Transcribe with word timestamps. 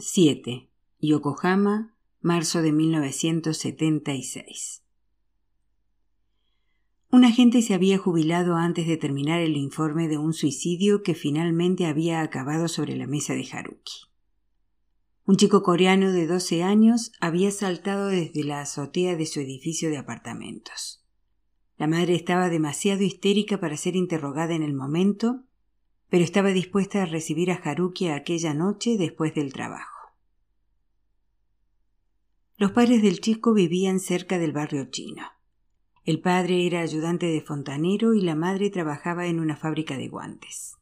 7. 0.00 0.70
Yokohama, 1.00 1.92
marzo 2.20 2.62
de 2.62 2.70
1976. 2.70 4.84
Un 7.10 7.24
agente 7.24 7.62
se 7.62 7.74
había 7.74 7.98
jubilado 7.98 8.54
antes 8.54 8.86
de 8.86 8.96
terminar 8.96 9.40
el 9.40 9.56
informe 9.56 10.06
de 10.06 10.16
un 10.16 10.34
suicidio 10.34 11.02
que 11.02 11.16
finalmente 11.16 11.86
había 11.86 12.20
acabado 12.20 12.68
sobre 12.68 12.94
la 12.94 13.08
mesa 13.08 13.34
de 13.34 13.48
Haruki. 13.50 14.04
Un 15.24 15.36
chico 15.36 15.64
coreano 15.64 16.12
de 16.12 16.28
12 16.28 16.62
años 16.62 17.10
había 17.20 17.50
saltado 17.50 18.06
desde 18.06 18.44
la 18.44 18.60
azotea 18.60 19.16
de 19.16 19.26
su 19.26 19.40
edificio 19.40 19.90
de 19.90 19.98
apartamentos. 19.98 21.04
La 21.76 21.88
madre 21.88 22.14
estaba 22.14 22.50
demasiado 22.50 23.02
histérica 23.02 23.58
para 23.58 23.76
ser 23.76 23.96
interrogada 23.96 24.54
en 24.54 24.62
el 24.62 24.74
momento 24.74 25.42
pero 26.08 26.24
estaba 26.24 26.50
dispuesta 26.50 27.02
a 27.02 27.06
recibir 27.06 27.50
a 27.50 27.56
Haruki 27.56 28.08
aquella 28.08 28.54
noche 28.54 28.96
después 28.96 29.34
del 29.34 29.52
trabajo. 29.52 29.98
Los 32.56 32.72
padres 32.72 33.02
del 33.02 33.20
chico 33.20 33.54
vivían 33.54 34.00
cerca 34.00 34.38
del 34.38 34.52
barrio 34.52 34.86
chino. 34.90 35.24
El 36.04 36.20
padre 36.20 36.66
era 36.66 36.80
ayudante 36.80 37.26
de 37.26 37.40
fontanero 37.40 38.14
y 38.14 38.22
la 38.22 38.34
madre 38.34 38.70
trabajaba 38.70 39.26
en 39.26 39.38
una 39.38 39.56
fábrica 39.56 39.96
de 39.96 40.08
guantes. 40.08 40.78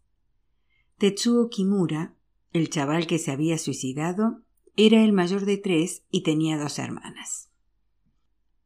Tetsuo 0.98 1.51
Kimura, 1.51 2.15
el 2.52 2.70
chaval 2.70 3.06
que 3.06 3.18
se 3.18 3.32
había 3.32 3.59
suicidado, 3.59 4.43
era 4.77 5.02
el 5.04 5.12
mayor 5.12 5.45
de 5.45 5.59
tres 5.59 6.04
y 6.10 6.23
tenía 6.23 6.56
dos 6.56 6.79
hermanas. 6.79 7.51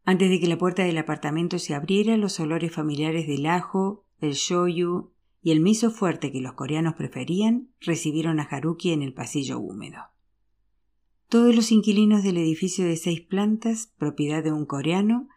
Antes 0.05 0.29
de 0.29 0.39
que 0.39 0.47
la 0.47 0.59
puerta 0.59 0.85
del 0.85 0.99
apartamento 0.99 1.59
se 1.59 1.75
abriera, 1.75 2.17
los 2.17 2.39
olores 2.41 2.73
familiares 2.73 3.27
del 3.27 3.47
ajo, 3.47 4.05
el 4.21 4.33
shoyu, 4.33 5.13
y 5.43 5.53
el 5.53 5.61
miso 5.61 5.91
fuerte 5.91 6.33
que 6.33 6.41
los 6.41 6.53
coreanos 6.55 6.95
preferían 6.95 7.71
recibieron 7.81 8.41
a 8.41 8.45
Haruki 8.45 8.93
en 8.93 9.03
el 9.03 9.15
pasillo 9.15 9.59
húmedo. 9.59 9.99
Todos 11.29 11.55
los 11.55 11.71
inquilinos 11.71 12.23
del 12.23 12.37
edificio 12.37 12.85
de 12.85 12.97
seis 12.97 13.21
plantas, 13.21 13.93
propiedad 13.97 14.43
de 14.43 14.53
un 14.53 14.67
coreano, 14.67 15.29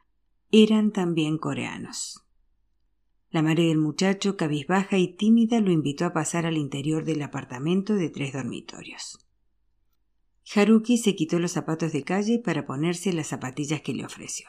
eran 0.51 0.91
también 0.91 1.37
coreanos. 1.37 2.25
La 3.29 3.41
madre 3.41 3.63
del 3.65 3.77
muchacho, 3.77 4.37
cabizbaja 4.37 4.97
y 4.97 5.15
tímida, 5.15 5.59
lo 5.59 5.71
invitó 5.71 6.05
a 6.05 6.13
pasar 6.13 6.45
al 6.45 6.57
interior 6.57 7.05
del 7.05 7.21
apartamento 7.21 7.95
de 7.95 8.09
tres 8.09 8.33
dormitorios. 8.33 9.19
Haruki 10.53 10.97
se 10.97 11.15
quitó 11.15 11.39
los 11.39 11.51
zapatos 11.51 11.93
de 11.93 12.03
calle 12.03 12.39
para 12.39 12.65
ponerse 12.65 13.13
las 13.13 13.27
zapatillas 13.27 13.81
que 13.81 13.93
le 13.93 14.05
ofreció. 14.05 14.47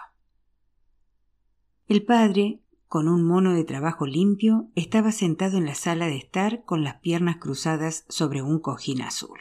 El 1.86 2.04
padre, 2.04 2.60
con 2.86 3.08
un 3.08 3.24
mono 3.24 3.54
de 3.54 3.64
trabajo 3.64 4.06
limpio, 4.06 4.68
estaba 4.74 5.12
sentado 5.12 5.58
en 5.58 5.66
la 5.66 5.74
sala 5.74 6.06
de 6.06 6.16
estar 6.16 6.64
con 6.64 6.84
las 6.84 6.96
piernas 7.00 7.36
cruzadas 7.36 8.04
sobre 8.08 8.42
un 8.42 8.60
cojín 8.60 9.02
azul. 9.02 9.38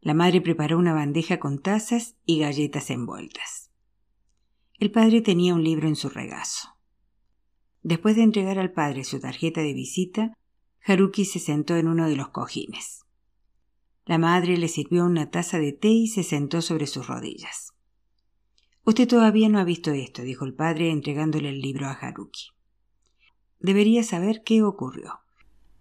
La 0.00 0.14
madre 0.14 0.40
preparó 0.40 0.78
una 0.78 0.92
bandeja 0.92 1.38
con 1.38 1.60
tazas 1.60 2.16
y 2.26 2.40
galletas 2.40 2.90
envueltas. 2.90 3.70
El 4.78 4.90
padre 4.90 5.22
tenía 5.22 5.54
un 5.54 5.64
libro 5.64 5.88
en 5.88 5.96
su 5.96 6.08
regazo. 6.08 6.76
Después 7.82 8.16
de 8.16 8.22
entregar 8.22 8.58
al 8.58 8.72
padre 8.72 9.04
su 9.04 9.20
tarjeta 9.20 9.60
de 9.60 9.72
visita, 9.72 10.32
Haruki 10.86 11.24
se 11.24 11.38
sentó 11.38 11.76
en 11.76 11.88
uno 11.88 12.08
de 12.08 12.16
los 12.16 12.28
cojines. 12.28 13.04
La 14.06 14.18
madre 14.18 14.56
le 14.58 14.68
sirvió 14.68 15.04
una 15.04 15.30
taza 15.30 15.58
de 15.58 15.72
té 15.72 15.88
y 15.88 16.08
se 16.08 16.22
sentó 16.22 16.60
sobre 16.60 16.86
sus 16.86 17.06
rodillas. 17.06 17.73
Usted 18.86 19.08
todavía 19.08 19.48
no 19.48 19.58
ha 19.58 19.64
visto 19.64 19.92
esto, 19.92 20.22
dijo 20.22 20.44
el 20.44 20.52
padre 20.52 20.90
entregándole 20.90 21.48
el 21.48 21.60
libro 21.60 21.86
a 21.86 21.92
Haruki. 21.92 22.48
Debería 23.58 24.02
saber 24.02 24.42
qué 24.44 24.62
ocurrió. 24.62 25.20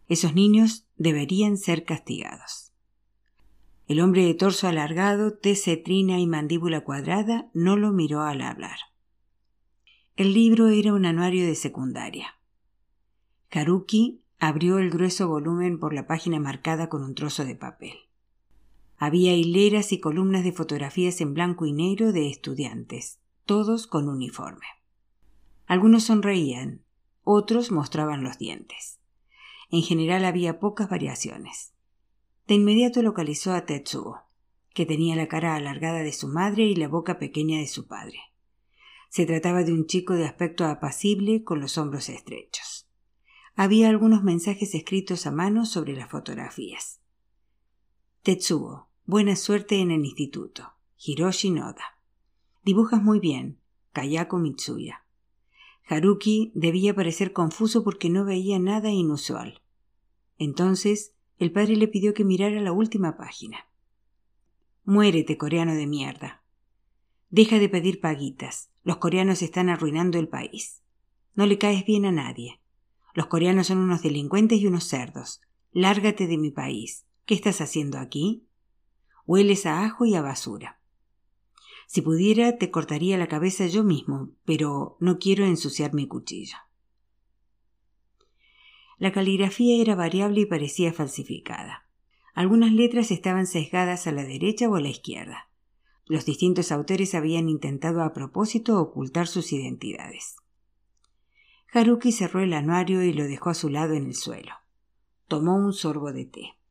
Esos 0.08 0.34
niños 0.34 0.86
deberían 0.96 1.58
ser 1.58 1.84
castigados. 1.84 2.72
El 3.88 4.00
hombre 4.00 4.26
de 4.26 4.34
torso 4.34 4.70
alargado, 4.70 5.34
tez 5.34 5.64
cetrina 5.64 6.20
y 6.20 6.28
mandíbula 6.28 6.82
cuadrada 6.82 7.50
no 7.54 7.76
lo 7.76 7.92
miró 7.92 8.22
al 8.22 8.42
hablar. 8.42 8.78
El 10.16 10.34
libro 10.34 10.70
era 10.70 10.94
un 10.94 11.06
anuario 11.06 11.46
de 11.46 11.56
secundaria. 11.56 12.38
Haruki 13.52 14.22
abrió 14.40 14.78
el 14.80 14.90
grueso 14.90 15.28
volumen 15.28 15.78
por 15.80 15.94
la 15.94 16.08
página 16.08 16.40
marcada 16.40 16.88
con 16.88 17.04
un 17.04 17.16
trozo 17.16 17.44
de 17.44 17.56
papel. 17.56 17.94
Había 18.98 19.36
hileras 19.36 19.92
y 19.92 20.00
columnas 20.00 20.44
de 20.44 20.52
fotografías 20.52 21.20
en 21.22 21.34
blanco 21.34 21.66
y 21.66 21.74
negro 21.74 22.12
de 22.12 22.30
estudiantes, 22.30 23.20
todos 23.46 23.88
con 23.88 24.08
uniforme. 24.08 24.66
Algunos 25.66 26.04
sonreían, 26.04 26.84
otros 27.24 27.72
mostraban 27.72 28.24
los 28.24 28.38
dientes. 28.38 29.00
En 29.70 29.82
general 29.82 30.26
había 30.26 30.60
pocas 30.60 30.90
variaciones. 30.90 31.74
De 32.48 32.56
inmediato 32.56 33.02
localizó 33.02 33.54
a 33.54 33.66
Tetsuo, 33.66 34.22
que 34.74 34.86
tenía 34.86 35.16
la 35.16 35.28
cara 35.28 35.56
alargada 35.56 36.00
de 36.00 36.14
su 36.14 36.28
madre 36.28 36.64
y 36.64 36.76
la 36.76 36.88
boca 36.88 37.20
pequeña 37.20 37.60
de 37.60 37.68
su 37.68 37.88
padre. 37.88 38.20
Se 39.10 39.26
trataba 39.26 39.64
de 39.64 39.72
un 39.72 39.86
chico 39.86 40.14
de 40.14 40.26
aspecto 40.26 40.66
apacible 40.66 41.44
con 41.44 41.62
los 41.62 41.78
hombros 41.78 42.10
estrechos. 42.10 42.90
Había 43.56 43.90
algunos 43.90 44.24
mensajes 44.24 44.74
escritos 44.74 45.28
a 45.28 45.32
mano 45.32 45.66
sobre 45.66 45.94
las 45.94 46.10
fotografías. 46.10 47.03
Tetsuo, 48.24 48.88
Buena 49.06 49.36
suerte 49.36 49.82
en 49.82 49.92
el 49.92 50.06
instituto. 50.06 50.76
Hiroshi 50.98 51.50
Noda. 51.50 52.00
Dibujas 52.64 53.04
muy 53.04 53.20
bien. 53.20 53.60
Kayako 53.92 54.38
Mitsuya. 54.38 55.04
Haruki 55.90 56.54
debía 56.56 56.96
parecer 56.96 57.34
confuso 57.34 57.84
porque 57.84 58.10
no 58.10 58.24
veía 58.24 58.60
nada 58.60 58.92
inusual. 58.92 59.62
Entonces, 60.38 61.14
el 61.38 61.52
padre 61.52 61.76
le 61.76 61.90
pidió 61.90 62.14
que 62.14 62.24
mirara 62.24 62.62
la 62.62 62.72
última 62.72 63.18
página. 63.18 63.68
Muérete, 64.86 65.38
coreano 65.38 65.76
de 65.76 65.86
mierda. 65.86 66.46
Deja 67.30 67.60
de 67.60 67.68
pedir 67.68 68.00
paguitas. 68.00 68.72
Los 68.86 69.00
coreanos 69.00 69.42
están 69.42 69.68
arruinando 69.68 70.18
el 70.18 70.30
país. 70.30 70.82
No 71.36 71.46
le 71.46 71.58
caes 71.58 71.86
bien 71.86 72.06
a 72.06 72.14
nadie. 72.14 72.62
Los 73.16 73.26
coreanos 73.26 73.68
son 73.68 73.80
unos 73.80 74.02
delincuentes 74.02 74.62
y 74.62 74.68
unos 74.68 74.86
cerdos. 74.86 75.42
Lárgate 75.74 76.26
de 76.26 76.38
mi 76.38 76.52
país. 76.52 77.06
¿Qué 77.26 77.36
estás 77.36 77.62
haciendo 77.62 78.00
aquí? 78.00 78.48
Hueles 79.26 79.66
a 79.66 79.86
ajo 79.86 80.06
y 80.06 80.16
a 80.16 80.22
basura. 80.22 80.80
Si 81.88 82.02
pudiera, 82.02 82.58
te 82.58 82.72
cortaría 82.72 83.18
la 83.18 83.28
cabeza 83.28 83.66
yo 83.68 83.84
mismo, 83.84 84.32
pero 84.46 84.98
no 85.00 85.20
quiero 85.20 85.46
ensuciar 85.46 85.94
mi 85.94 86.08
cuchillo. 86.08 86.58
La 88.98 89.12
caligrafía 89.12 89.82
era 89.82 89.96
variable 89.96 90.42
y 90.42 90.46
parecía 90.46 90.92
falsificada. 90.92 91.88
Algunas 92.34 92.72
letras 92.72 93.12
estaban 93.12 93.48
sesgadas 93.48 94.08
a 94.08 94.12
la 94.12 94.24
derecha 94.24 94.68
o 94.68 94.76
a 94.76 94.82
la 94.82 94.90
izquierda. 94.90 95.50
Los 96.06 96.26
distintos 96.26 96.72
autores 96.72 97.16
habían 97.16 97.48
intentado 97.48 98.02
a 98.04 98.12
propósito 98.12 98.82
ocultar 98.82 99.28
sus 99.28 99.54
identidades. 99.54 100.36
Haruki 101.72 102.12
cerró 102.12 102.42
el 102.42 102.54
anuario 102.54 103.02
y 103.04 103.14
lo 103.14 103.24
dejó 103.24 103.50
a 103.50 103.54
su 103.54 103.70
lado 103.70 103.94
en 103.94 104.08
el 104.08 104.16
suelo. 104.16 104.54
Tomó 105.28 105.56
un 105.56 105.74
sorbo 105.74 106.12
de 106.12 106.26
té. 106.26 106.63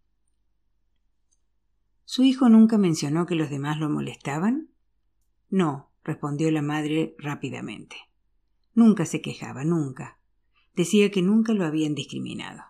¿Su 2.04 2.22
hijo 2.24 2.48
nunca 2.48 2.78
mencionó 2.78 3.26
que 3.26 3.34
los 3.34 3.50
demás 3.50 3.78
lo 3.78 3.88
molestaban? 3.88 4.70
No, 5.48 5.90
respondió 6.04 6.50
la 6.50 6.62
madre 6.62 7.14
rápidamente. 7.18 7.96
Nunca 8.74 9.04
se 9.04 9.20
quejaba, 9.20 9.64
nunca. 9.64 10.18
Decía 10.74 11.10
que 11.10 11.22
nunca 11.22 11.52
lo 11.52 11.64
habían 11.64 11.94
discriminado. 11.94 12.62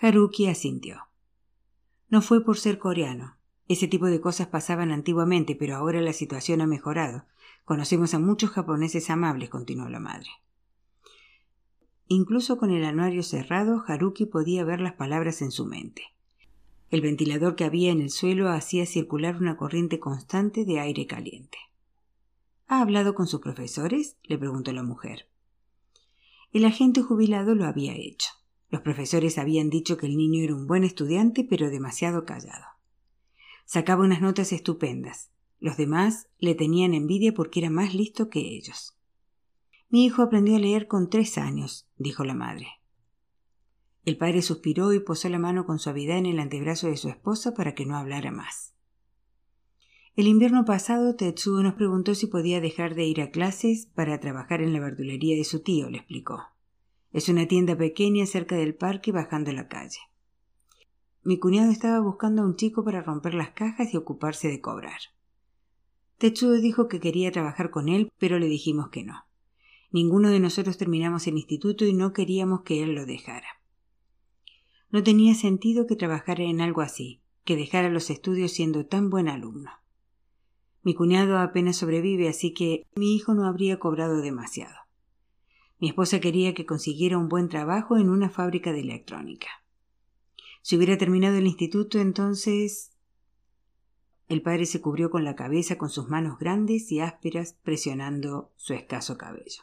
Haruki 0.00 0.46
asintió. 0.46 1.08
No 2.08 2.22
fue 2.22 2.44
por 2.44 2.58
ser 2.58 2.78
coreano. 2.78 3.36
Ese 3.66 3.88
tipo 3.88 4.06
de 4.06 4.20
cosas 4.20 4.46
pasaban 4.48 4.92
antiguamente, 4.92 5.56
pero 5.56 5.76
ahora 5.76 6.00
la 6.00 6.12
situación 6.12 6.60
ha 6.60 6.66
mejorado. 6.66 7.24
Conocemos 7.64 8.14
a 8.14 8.18
muchos 8.18 8.50
japoneses 8.50 9.10
amables, 9.10 9.50
continuó 9.50 9.88
la 9.88 10.00
madre. 10.00 10.28
Incluso 12.06 12.56
con 12.56 12.70
el 12.70 12.84
anuario 12.84 13.22
cerrado, 13.22 13.84
Haruki 13.86 14.24
podía 14.24 14.64
ver 14.64 14.80
las 14.80 14.94
palabras 14.94 15.42
en 15.42 15.50
su 15.50 15.66
mente. 15.66 16.02
El 16.90 17.02
ventilador 17.02 17.54
que 17.54 17.64
había 17.64 17.92
en 17.92 18.00
el 18.00 18.10
suelo 18.10 18.48
hacía 18.48 18.86
circular 18.86 19.36
una 19.36 19.56
corriente 19.56 20.00
constante 20.00 20.64
de 20.64 20.80
aire 20.80 21.06
caliente. 21.06 21.58
¿Ha 22.66 22.80
hablado 22.80 23.14
con 23.14 23.26
sus 23.26 23.40
profesores? 23.40 24.16
le 24.22 24.38
preguntó 24.38 24.72
la 24.72 24.82
mujer. 24.82 25.28
El 26.52 26.64
agente 26.64 27.02
jubilado 27.02 27.54
lo 27.54 27.66
había 27.66 27.94
hecho. 27.94 28.30
Los 28.70 28.80
profesores 28.80 29.36
habían 29.38 29.68
dicho 29.68 29.96
que 29.98 30.06
el 30.06 30.16
niño 30.16 30.42
era 30.42 30.54
un 30.54 30.66
buen 30.66 30.84
estudiante, 30.84 31.46
pero 31.48 31.70
demasiado 31.70 32.24
callado. 32.24 32.64
Sacaba 33.66 34.04
unas 34.04 34.22
notas 34.22 34.52
estupendas. 34.52 35.30
Los 35.60 35.76
demás 35.76 36.28
le 36.38 36.54
tenían 36.54 36.94
envidia 36.94 37.34
porque 37.34 37.60
era 37.60 37.70
más 37.70 37.94
listo 37.94 38.30
que 38.30 38.40
ellos. 38.40 38.96
Mi 39.90 40.04
hijo 40.04 40.22
aprendió 40.22 40.56
a 40.56 40.58
leer 40.58 40.86
con 40.86 41.10
tres 41.10 41.36
años, 41.36 41.86
dijo 41.96 42.24
la 42.24 42.34
madre. 42.34 42.77
El 44.04 44.16
padre 44.16 44.42
suspiró 44.42 44.92
y 44.92 45.00
posó 45.00 45.28
la 45.28 45.38
mano 45.38 45.66
con 45.66 45.78
suavidad 45.78 46.18
en 46.18 46.26
el 46.26 46.38
antebrazo 46.40 46.88
de 46.88 46.96
su 46.96 47.08
esposa 47.08 47.54
para 47.54 47.74
que 47.74 47.86
no 47.86 47.96
hablara 47.96 48.30
más. 48.30 48.74
El 50.18 50.26
invierno 50.26 50.64
pasado 50.64 51.14
Tetsuo 51.14 51.62
nos 51.62 51.74
preguntó 51.74 52.14
si 52.16 52.26
podía 52.26 52.60
dejar 52.60 52.96
de 52.96 53.04
ir 53.04 53.20
a 53.20 53.30
clases 53.30 53.86
para 53.94 54.18
trabajar 54.18 54.62
en 54.62 54.72
la 54.72 54.80
verdulería 54.80 55.36
de 55.36 55.44
su 55.44 55.62
tío, 55.62 55.88
le 55.90 55.98
explicó. 55.98 56.42
Es 57.12 57.28
una 57.28 57.46
tienda 57.46 57.76
pequeña 57.76 58.26
cerca 58.26 58.56
del 58.56 58.74
parque 58.74 59.12
bajando 59.12 59.52
la 59.52 59.68
calle. 59.68 60.00
mi 61.22 61.38
cuñado 61.38 61.70
estaba 61.70 62.00
buscando 62.00 62.42
a 62.42 62.46
un 62.46 62.56
chico 62.56 62.82
para 62.84 63.02
romper 63.02 63.34
las 63.34 63.50
cajas 63.50 63.94
y 63.94 63.96
ocuparse 63.96 64.48
de 64.48 64.60
cobrar. 64.60 64.98
Tetsuo 66.16 66.54
dijo 66.54 66.88
que 66.88 66.98
quería 66.98 67.30
trabajar 67.30 67.70
con 67.70 67.88
él, 67.88 68.10
pero 68.18 68.40
le 68.40 68.48
dijimos 68.48 68.88
que 68.88 69.04
no. 69.04 69.24
Ninguno 69.92 70.30
de 70.30 70.40
nosotros 70.40 70.76
terminamos 70.78 71.28
el 71.28 71.36
instituto 71.36 71.84
y 71.84 71.94
no 71.94 72.12
queríamos 72.12 72.62
que 72.62 72.82
él 72.82 72.96
lo 72.96 73.06
dejara. 73.06 73.57
No 74.90 75.02
tenía 75.02 75.34
sentido 75.34 75.86
que 75.86 75.96
trabajara 75.96 76.44
en 76.44 76.60
algo 76.60 76.80
así, 76.80 77.20
que 77.44 77.56
dejara 77.56 77.90
los 77.90 78.10
estudios 78.10 78.52
siendo 78.52 78.86
tan 78.86 79.10
buen 79.10 79.28
alumno. 79.28 79.70
Mi 80.82 80.94
cuñado 80.94 81.38
apenas 81.38 81.76
sobrevive, 81.76 82.28
así 82.28 82.54
que 82.54 82.86
mi 82.94 83.14
hijo 83.14 83.34
no 83.34 83.46
habría 83.46 83.78
cobrado 83.78 84.22
demasiado. 84.22 84.74
Mi 85.78 85.88
esposa 85.88 86.20
quería 86.20 86.54
que 86.54 86.66
consiguiera 86.66 87.18
un 87.18 87.28
buen 87.28 87.48
trabajo 87.48 87.98
en 87.98 88.08
una 88.08 88.30
fábrica 88.30 88.72
de 88.72 88.80
electrónica. 88.80 89.48
Si 90.62 90.76
hubiera 90.76 90.98
terminado 90.98 91.36
el 91.36 91.46
instituto, 91.46 91.98
entonces. 91.98 92.90
El 94.28 94.42
padre 94.42 94.66
se 94.66 94.80
cubrió 94.80 95.10
con 95.10 95.24
la 95.24 95.36
cabeza 95.36 95.78
con 95.78 95.88
sus 95.88 96.08
manos 96.08 96.38
grandes 96.38 96.90
y 96.92 97.00
ásperas, 97.00 97.54
presionando 97.62 98.50
su 98.56 98.74
escaso 98.74 99.16
cabello. 99.16 99.62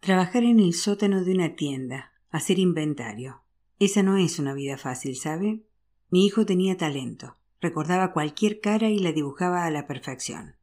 Trabajar 0.00 0.42
en 0.42 0.58
el 0.58 0.74
sótano 0.74 1.22
de 1.22 1.32
una 1.32 1.54
tienda, 1.54 2.11
hacer 2.32 2.58
inventario. 2.58 3.42
Esa 3.78 4.02
no 4.02 4.16
es 4.16 4.38
una 4.38 4.54
vida 4.54 4.76
fácil, 4.78 5.16
¿sabe? 5.16 5.64
Mi 6.10 6.26
hijo 6.26 6.44
tenía 6.44 6.76
talento, 6.76 7.36
recordaba 7.60 8.12
cualquier 8.12 8.60
cara 8.60 8.88
y 8.88 8.98
la 8.98 9.12
dibujaba 9.12 9.64
a 9.64 9.70
la 9.70 9.86
perfección. 9.86 10.56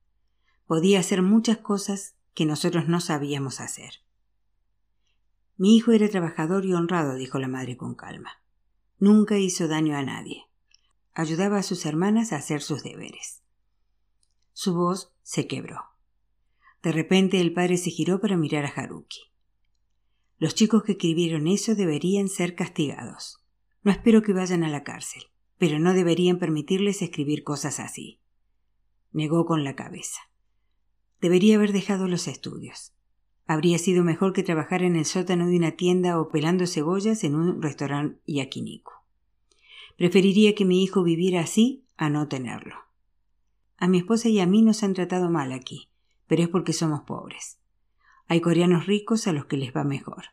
Podía 0.65 0.99
hacer 0.99 1.21
muchas 1.21 1.57
cosas 1.57 2.15
que 2.33 2.45
nosotros 2.45 2.87
no 2.87 2.99
sabíamos 2.99 3.61
hacer. 3.61 4.03
Mi 5.57 5.75
hijo 5.75 5.91
era 5.91 6.09
trabajador 6.09 6.65
y 6.65 6.73
honrado, 6.73 7.15
dijo 7.15 7.37
la 7.39 7.47
madre 7.47 7.77
con 7.77 7.95
calma. 7.95 8.41
Nunca 8.97 9.37
hizo 9.37 9.67
daño 9.67 9.95
a 9.95 10.03
nadie. 10.03 10.45
Ayudaba 11.13 11.57
a 11.57 11.63
sus 11.63 11.85
hermanas 11.85 12.31
a 12.31 12.37
hacer 12.37 12.61
sus 12.61 12.83
deberes. 12.83 13.41
Su 14.53 14.73
voz 14.73 15.13
se 15.21 15.47
quebró. 15.47 15.81
De 16.81 16.91
repente 16.91 17.41
el 17.41 17.53
padre 17.53 17.77
se 17.77 17.89
giró 17.89 18.21
para 18.21 18.37
mirar 18.37 18.65
a 18.65 18.69
Haruki. 18.69 19.28
Los 20.39 20.55
chicos 20.55 20.83
que 20.83 20.93
escribieron 20.93 21.47
eso 21.47 21.75
deberían 21.75 22.29
ser 22.29 22.55
castigados. 22.55 23.43
No 23.83 23.91
espero 23.91 24.21
que 24.21 24.31
vayan 24.31 24.63
a 24.63 24.69
la 24.69 24.85
cárcel, 24.85 25.23
pero 25.57 25.79
no 25.79 25.93
deberían 25.93 26.39
permitirles 26.39 27.01
escribir 27.01 27.43
cosas 27.43 27.81
así. 27.81 28.21
Negó 29.11 29.45
con 29.45 29.65
la 29.65 29.75
cabeza. 29.75 30.21
Debería 31.19 31.57
haber 31.57 31.73
dejado 31.73 32.07
los 32.07 32.29
estudios. 32.29 32.93
Habría 33.47 33.77
sido 33.79 34.05
mejor 34.05 34.31
que 34.31 34.43
trabajar 34.43 34.81
en 34.81 34.95
el 34.95 35.03
sótano 35.03 35.47
de 35.47 35.57
una 35.57 35.71
tienda 35.71 36.21
o 36.21 36.29
pelando 36.29 36.67
cebollas 36.67 37.25
en 37.25 37.35
un 37.35 37.61
restaurante 37.61 38.21
yakiniku. 38.25 38.93
Preferiría 39.97 40.55
que 40.55 40.63
mi 40.63 40.81
hijo 40.81 41.03
viviera 41.03 41.41
así 41.41 41.85
a 41.97 42.09
no 42.09 42.29
tenerlo. 42.29 42.75
A 43.75 43.89
mi 43.89 43.97
esposa 43.97 44.29
y 44.29 44.39
a 44.39 44.45
mí 44.45 44.61
nos 44.61 44.83
han 44.83 44.93
tratado 44.93 45.29
mal 45.29 45.51
aquí, 45.51 45.89
pero 46.27 46.43
es 46.43 46.47
porque 46.47 46.71
somos 46.71 47.01
pobres. 47.01 47.58
Hay 48.31 48.41
coreanos 48.41 48.85
ricos 48.85 49.25
a 49.25 49.33
los 49.33 49.47
que 49.47 49.57
les 49.57 49.75
va 49.75 49.83
mejor. 49.83 50.25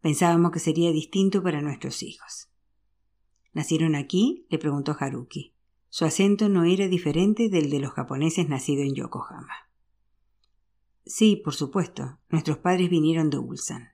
Pensábamos 0.00 0.50
que 0.50 0.58
sería 0.58 0.90
distinto 0.90 1.44
para 1.44 1.62
nuestros 1.62 2.02
hijos. 2.02 2.50
¿Nacieron 3.52 3.94
aquí? 3.94 4.48
le 4.50 4.58
preguntó 4.58 4.96
Haruki. 4.98 5.54
Su 5.90 6.04
acento 6.04 6.48
no 6.48 6.64
era 6.64 6.88
diferente 6.88 7.48
del 7.48 7.70
de 7.70 7.78
los 7.78 7.92
japoneses 7.92 8.48
nacidos 8.48 8.84
en 8.84 8.96
Yokohama. 8.96 9.54
Sí, 11.06 11.36
por 11.36 11.54
supuesto. 11.54 12.18
Nuestros 12.30 12.58
padres 12.58 12.90
vinieron 12.90 13.30
de 13.30 13.38
Ulsan. 13.38 13.90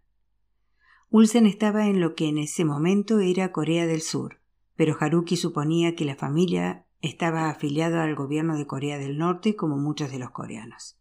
Ulsan 1.10 1.44
estaba 1.44 1.88
en 1.88 2.00
lo 2.00 2.14
que 2.14 2.28
en 2.28 2.38
ese 2.38 2.64
momento 2.64 3.20
era 3.20 3.52
Corea 3.52 3.86
del 3.86 4.00
Sur, 4.00 4.40
pero 4.76 4.96
Haruki 4.98 5.36
suponía 5.36 5.94
que 5.94 6.06
la 6.06 6.16
familia 6.16 6.86
estaba 7.02 7.50
afiliada 7.50 8.02
al 8.02 8.14
gobierno 8.14 8.56
de 8.56 8.66
Corea 8.66 8.96
del 8.96 9.18
Norte 9.18 9.56
como 9.56 9.76
muchos 9.76 10.10
de 10.10 10.20
los 10.20 10.30
coreanos. 10.30 10.95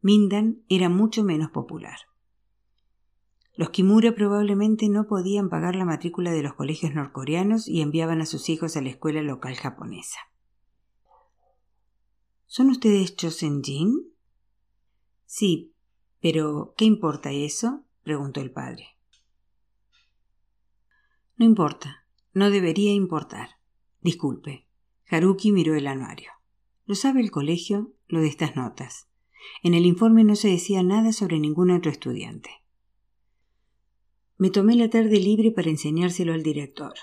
Mindan 0.00 0.62
era 0.68 0.88
mucho 0.88 1.24
menos 1.24 1.50
popular. 1.50 1.98
Los 3.54 3.70
Kimura 3.70 4.14
probablemente 4.14 4.88
no 4.88 5.06
podían 5.06 5.50
pagar 5.50 5.76
la 5.76 5.84
matrícula 5.84 6.30
de 6.30 6.42
los 6.42 6.54
colegios 6.54 6.94
norcoreanos 6.94 7.68
y 7.68 7.82
enviaban 7.82 8.22
a 8.22 8.26
sus 8.26 8.48
hijos 8.48 8.76
a 8.76 8.80
la 8.80 8.88
escuela 8.88 9.20
local 9.20 9.54
japonesa. 9.56 10.18
¿Son 12.46 12.70
ustedes 12.70 13.14
Chosenjin? 13.16 14.14
Sí, 15.26 15.74
pero 16.20 16.72
¿qué 16.76 16.86
importa 16.86 17.32
eso? 17.32 17.84
preguntó 18.02 18.40
el 18.40 18.50
padre. 18.50 18.96
No 21.36 21.44
importa, 21.44 22.06
no 22.32 22.50
debería 22.50 22.92
importar. 22.94 23.50
Disculpe. 24.00 24.66
Haruki 25.10 25.52
miró 25.52 25.74
el 25.74 25.86
anuario. 25.86 26.30
¿Lo 26.86 26.94
sabe 26.94 27.20
el 27.20 27.30
colegio? 27.30 27.92
Lo 28.08 28.20
de 28.20 28.28
estas 28.28 28.56
notas. 28.56 29.09
En 29.62 29.74
el 29.74 29.86
informe 29.86 30.24
no 30.24 30.36
se 30.36 30.48
decía 30.48 30.82
nada 30.82 31.12
sobre 31.12 31.38
ningún 31.38 31.70
otro 31.70 31.90
estudiante. 31.90 32.50
Me 34.36 34.50
tomé 34.50 34.74
la 34.74 34.88
tarde 34.88 35.20
libre 35.20 35.50
para 35.50 35.70
enseñárselo 35.70 36.32
al 36.32 36.42
director. 36.42 36.94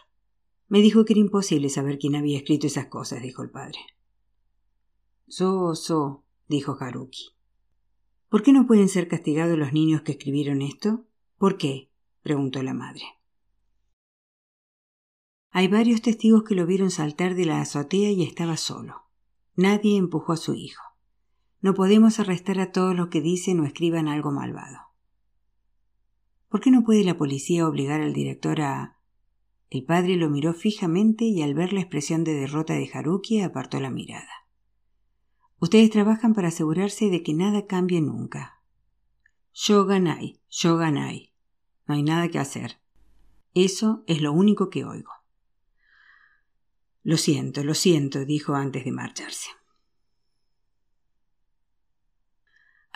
Me 0.67 0.81
dijo 0.81 1.05
que 1.05 1.13
era 1.13 1.19
imposible 1.19 1.69
saber 1.69 1.99
quién 1.99 2.15
había 2.15 2.37
escrito 2.37 2.67
esas 2.67 2.87
cosas, 2.87 3.21
dijo 3.21 3.43
el 3.43 3.51
padre. 3.51 3.79
So, 5.27 5.75
so, 5.75 6.25
dijo 6.47 6.77
Haruki. 6.79 7.35
¿Por 8.29 8.43
qué 8.43 8.51
no 8.51 8.67
pueden 8.67 8.89
ser 8.89 9.07
castigados 9.07 9.57
los 9.57 9.71
niños 9.71 10.01
que 10.01 10.13
escribieron 10.13 10.61
esto? 10.61 11.05
¿Por 11.37 11.57
qué? 11.57 11.91
preguntó 12.23 12.61
la 12.63 12.73
madre. 12.73 13.03
Hay 15.51 15.67
varios 15.67 16.01
testigos 16.01 16.43
que 16.43 16.55
lo 16.55 16.65
vieron 16.65 16.91
saltar 16.91 17.35
de 17.35 17.45
la 17.45 17.61
azotea 17.61 18.11
y 18.11 18.23
estaba 18.23 18.57
solo. 18.57 19.03
Nadie 19.55 19.97
empujó 19.97 20.33
a 20.33 20.37
su 20.37 20.53
hijo. 20.53 20.86
No 21.61 21.73
podemos 21.73 22.19
arrestar 22.19 22.59
a 22.59 22.71
todos 22.71 22.95
los 22.95 23.07
que 23.07 23.21
dicen 23.21 23.59
o 23.59 23.65
escriban 23.65 24.07
algo 24.07 24.31
malvado. 24.31 24.79
¿Por 26.49 26.61
qué 26.61 26.71
no 26.71 26.83
puede 26.83 27.03
la 27.03 27.17
policía 27.17 27.67
obligar 27.67 28.01
al 28.01 28.13
director 28.13 28.61
a... 28.61 28.97
El 29.69 29.83
padre 29.83 30.15
lo 30.15 30.29
miró 30.29 30.53
fijamente 30.53 31.25
y 31.25 31.41
al 31.41 31.53
ver 31.53 31.73
la 31.73 31.81
expresión 31.81 32.23
de 32.23 32.33
derrota 32.33 32.73
de 32.73 32.89
Haruki 32.93 33.41
apartó 33.41 33.79
la 33.79 33.89
mirada. 33.89 34.47
Ustedes 35.59 35.89
trabajan 35.89 36.33
para 36.33 36.49
asegurarse 36.49 37.09
de 37.09 37.23
que 37.23 37.33
nada 37.33 37.65
cambie 37.65 37.99
nunca. 37.99 38.61
Yo 39.53 39.85
ganai, 39.85 40.39
yo 40.49 40.77
ganai. 40.77 41.33
No 41.87 41.95
hay 41.95 42.03
nada 42.03 42.29
que 42.29 42.39
hacer. 42.39 42.79
Eso 43.53 44.03
es 44.05 44.21
lo 44.21 44.31
único 44.31 44.69
que 44.69 44.85
oigo. 44.85 45.11
Lo 47.03 47.17
siento, 47.17 47.63
lo 47.63 47.73
siento, 47.73 48.23
dijo 48.23 48.53
antes 48.53 48.85
de 48.85 48.91
marcharse. 48.91 49.49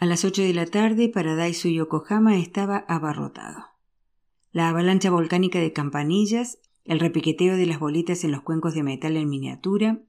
A 0.01 0.07
las 0.07 0.25
ocho 0.25 0.41
de 0.41 0.55
la 0.55 0.65
tarde, 0.65 1.09
Paradaiso 1.09 1.69
Yokohama 1.69 2.35
estaba 2.39 2.77
abarrotado. 2.87 3.65
La 4.51 4.67
avalancha 4.67 5.11
volcánica 5.11 5.59
de 5.59 5.73
campanillas, 5.73 6.57
el 6.85 6.99
repiqueteo 6.99 7.55
de 7.55 7.67
las 7.67 7.79
bolitas 7.79 8.23
en 8.23 8.31
los 8.31 8.41
cuencos 8.41 8.73
de 8.73 8.81
metal 8.81 9.15
en 9.15 9.29
miniatura, 9.29 10.01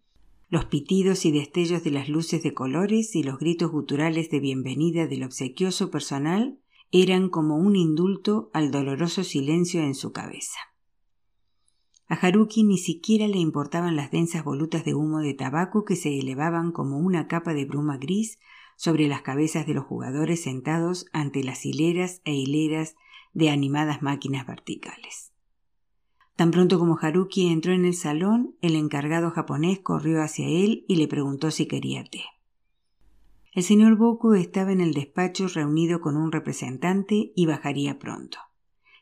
los 0.49 0.64
pitidos 0.64 1.26
y 1.26 1.30
destellos 1.30 1.84
de 1.84 1.90
las 1.90 2.08
luces 2.08 2.42
de 2.42 2.54
colores 2.54 3.14
y 3.14 3.22
los 3.22 3.38
gritos 3.38 3.70
guturales 3.70 4.30
de 4.30 4.40
bienvenida 4.40 5.06
del 5.06 5.25
obsequioso 5.25 5.90
personal 5.90 6.58
eran 6.90 7.28
como 7.28 7.58
un 7.58 7.76
indulto 7.76 8.49
al 8.54 8.70
doloroso 8.70 9.25
silencio 9.25 9.82
en 9.82 9.94
su 9.94 10.11
cabeza. 10.11 10.58
A 12.08 12.14
Haruki 12.14 12.64
ni 12.64 12.78
siquiera 12.78 13.28
le 13.28 13.40
importaban 13.40 13.96
las 13.96 14.11
densas 14.11 14.42
volutas 14.42 14.87
de 14.87 14.94
humo 14.94 15.18
de 15.18 15.34
tabaco 15.34 15.84
que 15.84 15.96
se 15.96 16.18
elevaban 16.18 16.72
como 16.72 16.96
una 16.96 17.28
capa 17.28 17.52
de 17.52 17.66
bruma 17.66 17.99
gris 17.99 18.38
sobre 18.83 19.07
las 19.07 19.23
cabezas 19.23 19.65
de 19.65 19.75
los 19.75 19.85
jugadores 19.85 20.43
sentados 20.43 21.07
ante 21.12 21.45
las 21.45 21.65
hileras 21.65 22.21
e 22.25 22.35
hileras 22.35 22.97
de 23.33 23.49
animadas 23.49 24.03
máquinas 24.03 24.45
verticales. 24.45 25.31
Tan 26.35 26.51
pronto 26.51 26.81
como 26.81 26.99
Haruki 27.01 27.47
entró 27.47 27.73
en 27.75 27.85
el 27.85 27.95
salón, 27.95 28.57
el 28.61 28.75
encargado 28.75 29.31
japonés 29.31 29.79
corrió 29.79 30.21
hacia 30.21 30.49
él 30.49 30.85
y 30.89 30.97
le 30.97 31.07
preguntó 31.07 31.53
si 31.53 31.67
quería 31.67 32.03
té. 32.03 32.25
El 33.53 33.62
señor 33.62 33.95
Boku 33.95 34.35
estaba 34.35 34.73
en 34.73 34.81
el 34.81 34.95
despacho 34.95 35.47
reunido 35.47 36.01
con 36.01 36.17
un 36.17 36.33
representante 36.33 37.31
y 37.37 37.47
bajaría 37.47 38.01
pronto. 38.01 38.39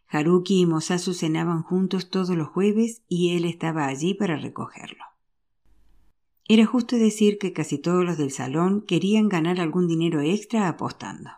Haruki 0.08 0.60
y 0.60 0.66
Mosasu 0.66 1.14
cenaban 1.14 1.62
juntos 1.62 2.10
todos 2.10 2.36
los 2.36 2.48
jueves 2.48 3.02
y 3.08 3.34
él 3.34 3.46
estaba 3.46 3.86
allí 3.86 4.12
para 4.12 4.36
recogerlo. 4.36 5.09
Era 6.52 6.66
justo 6.66 6.96
decir 6.96 7.38
que 7.38 7.52
casi 7.52 7.78
todos 7.78 8.04
los 8.04 8.18
del 8.18 8.32
salón 8.32 8.82
querían 8.82 9.28
ganar 9.28 9.60
algún 9.60 9.86
dinero 9.86 10.20
extra 10.20 10.66
apostando. 10.66 11.30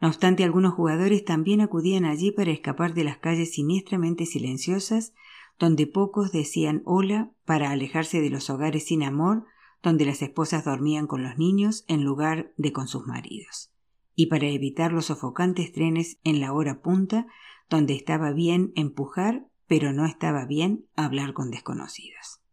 No 0.00 0.06
obstante, 0.06 0.44
algunos 0.44 0.74
jugadores 0.74 1.24
también 1.24 1.60
acudían 1.60 2.04
allí 2.04 2.30
para 2.30 2.52
escapar 2.52 2.94
de 2.94 3.02
las 3.02 3.16
calles 3.16 3.54
siniestramente 3.54 4.24
silenciosas, 4.24 5.12
donde 5.58 5.88
pocos 5.88 6.30
decían 6.30 6.82
hola 6.84 7.32
para 7.44 7.72
alejarse 7.72 8.20
de 8.20 8.30
los 8.30 8.48
hogares 8.48 8.84
sin 8.84 9.02
amor, 9.02 9.44
donde 9.82 10.04
las 10.04 10.22
esposas 10.22 10.64
dormían 10.64 11.08
con 11.08 11.24
los 11.24 11.36
niños 11.36 11.84
en 11.88 12.04
lugar 12.04 12.52
de 12.56 12.72
con 12.72 12.86
sus 12.86 13.08
maridos, 13.08 13.72
y 14.14 14.26
para 14.26 14.46
evitar 14.46 14.92
los 14.92 15.06
sofocantes 15.06 15.72
trenes 15.72 16.20
en 16.22 16.38
la 16.38 16.52
hora 16.52 16.80
punta, 16.80 17.26
donde 17.68 17.96
estaba 17.96 18.30
bien 18.30 18.70
empujar 18.76 19.48
pero 19.66 19.92
no 19.92 20.06
estaba 20.06 20.44
bien 20.44 20.86
hablar 20.94 21.32
con 21.32 21.50
desconocidos. 21.50 22.45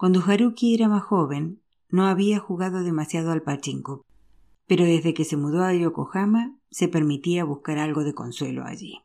Cuando 0.00 0.22
Haruki 0.26 0.72
era 0.72 0.88
más 0.88 1.02
joven, 1.02 1.60
no 1.90 2.06
había 2.06 2.38
jugado 2.38 2.82
demasiado 2.82 3.32
al 3.32 3.42
pachinko, 3.42 4.06
pero 4.66 4.86
desde 4.86 5.12
que 5.12 5.26
se 5.26 5.36
mudó 5.36 5.62
a 5.62 5.74
Yokohama 5.74 6.56
se 6.70 6.88
permitía 6.88 7.44
buscar 7.44 7.76
algo 7.76 8.02
de 8.02 8.14
consuelo 8.14 8.64
allí. 8.64 9.02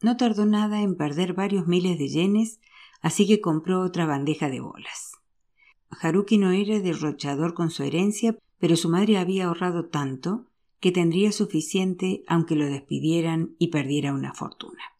No 0.00 0.16
tardó 0.16 0.46
nada 0.46 0.80
en 0.80 0.96
perder 0.96 1.34
varios 1.34 1.66
miles 1.66 1.98
de 1.98 2.08
yenes, 2.08 2.58
así 3.02 3.26
que 3.26 3.42
compró 3.42 3.82
otra 3.82 4.06
bandeja 4.06 4.48
de 4.48 4.60
bolas. 4.60 5.12
Haruki 5.90 6.38
no 6.38 6.52
era 6.52 6.80
derrochador 6.80 7.52
con 7.52 7.70
su 7.70 7.82
herencia, 7.82 8.38
pero 8.58 8.76
su 8.76 8.88
madre 8.88 9.18
había 9.18 9.48
ahorrado 9.48 9.90
tanto 9.90 10.46
que 10.80 10.90
tendría 10.90 11.32
suficiente 11.32 12.24
aunque 12.26 12.56
lo 12.56 12.64
despidieran 12.64 13.56
y 13.58 13.68
perdiera 13.68 14.14
una 14.14 14.32
fortuna. 14.32 14.95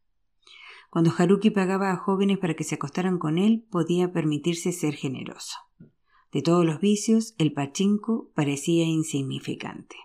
Cuando 0.96 1.12
Haruki 1.14 1.50
pagaba 1.50 1.90
a 1.90 1.98
jóvenes 1.98 2.38
para 2.38 2.54
que 2.54 2.64
se 2.64 2.76
acostaran 2.76 3.18
con 3.18 3.36
él, 3.36 3.66
podía 3.70 4.14
permitirse 4.14 4.72
ser 4.72 4.94
generoso. 4.94 5.58
De 6.32 6.40
todos 6.40 6.64
los 6.64 6.80
vicios, 6.80 7.34
el 7.36 7.52
pachinko 7.52 8.30
parecía 8.34 8.86
insignificante. 8.86 9.96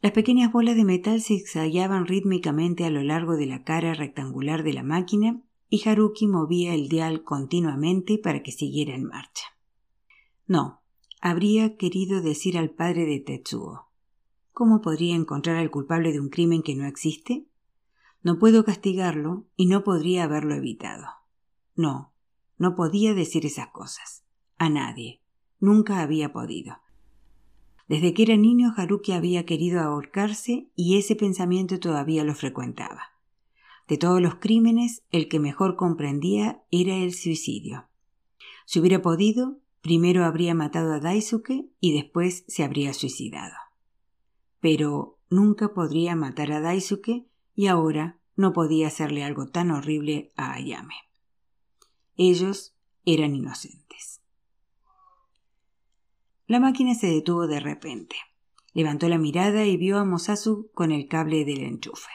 Las 0.00 0.12
pequeñas 0.12 0.50
bolas 0.50 0.74
de 0.74 0.86
metal 0.86 1.20
se 1.20 1.34
exhallaban 1.34 2.06
rítmicamente 2.06 2.86
a 2.86 2.90
lo 2.90 3.02
largo 3.02 3.36
de 3.36 3.44
la 3.44 3.62
cara 3.62 3.92
rectangular 3.92 4.62
de 4.62 4.72
la 4.72 4.82
máquina 4.82 5.42
y 5.68 5.86
Haruki 5.86 6.26
movía 6.26 6.72
el 6.72 6.88
dial 6.88 7.22
continuamente 7.22 8.16
para 8.16 8.42
que 8.42 8.52
siguiera 8.52 8.94
en 8.94 9.04
marcha. 9.04 9.44
No, 10.46 10.80
habría 11.20 11.76
querido 11.76 12.22
decir 12.22 12.56
al 12.56 12.70
padre 12.70 13.04
de 13.04 13.20
Tetsuo. 13.20 13.90
¿Cómo 14.52 14.80
podría 14.80 15.14
encontrar 15.14 15.56
al 15.56 15.70
culpable 15.70 16.12
de 16.12 16.20
un 16.20 16.30
crimen 16.30 16.62
que 16.62 16.74
no 16.74 16.86
existe? 16.86 17.44
No 18.26 18.40
puedo 18.40 18.64
castigarlo 18.64 19.46
y 19.54 19.66
no 19.66 19.84
podría 19.84 20.24
haberlo 20.24 20.56
evitado. 20.56 21.06
No, 21.76 22.12
no 22.58 22.74
podía 22.74 23.14
decir 23.14 23.46
esas 23.46 23.68
cosas 23.68 24.24
a 24.58 24.68
nadie. 24.68 25.22
Nunca 25.60 26.00
había 26.00 26.32
podido. 26.32 26.78
Desde 27.86 28.14
que 28.14 28.24
era 28.24 28.36
niño 28.36 28.74
Haruki 28.76 29.12
había 29.12 29.46
querido 29.46 29.78
ahorcarse 29.78 30.72
y 30.74 30.98
ese 30.98 31.14
pensamiento 31.14 31.78
todavía 31.78 32.24
lo 32.24 32.34
frecuentaba. 32.34 33.12
De 33.86 33.96
todos 33.96 34.20
los 34.20 34.34
crímenes, 34.34 35.04
el 35.12 35.28
que 35.28 35.38
mejor 35.38 35.76
comprendía 35.76 36.64
era 36.72 36.96
el 36.96 37.14
suicidio. 37.14 37.86
Si 38.64 38.80
hubiera 38.80 39.02
podido, 39.02 39.60
primero 39.82 40.24
habría 40.24 40.52
matado 40.52 40.94
a 40.94 40.98
Daisuke 40.98 41.70
y 41.78 41.94
después 41.94 42.44
se 42.48 42.64
habría 42.64 42.92
suicidado. 42.92 43.54
Pero 44.58 45.20
nunca 45.30 45.74
podría 45.74 46.16
matar 46.16 46.50
a 46.50 46.60
Daisuke 46.60 47.28
y 47.56 47.66
ahora 47.66 48.18
no 48.36 48.52
podía 48.52 48.86
hacerle 48.86 49.24
algo 49.24 49.48
tan 49.48 49.70
horrible 49.70 50.30
a 50.36 50.52
Ayame. 50.52 50.94
Ellos 52.16 52.76
eran 53.04 53.34
inocentes. 53.34 54.20
La 56.46 56.60
máquina 56.60 56.94
se 56.94 57.08
detuvo 57.08 57.48
de 57.48 57.58
repente. 57.58 58.16
Levantó 58.72 59.08
la 59.08 59.18
mirada 59.18 59.64
y 59.64 59.76
vio 59.76 59.98
a 59.98 60.04
Mosasu 60.04 60.70
con 60.74 60.92
el 60.92 61.08
cable 61.08 61.44
del 61.44 61.62
enchufe. 61.62 62.10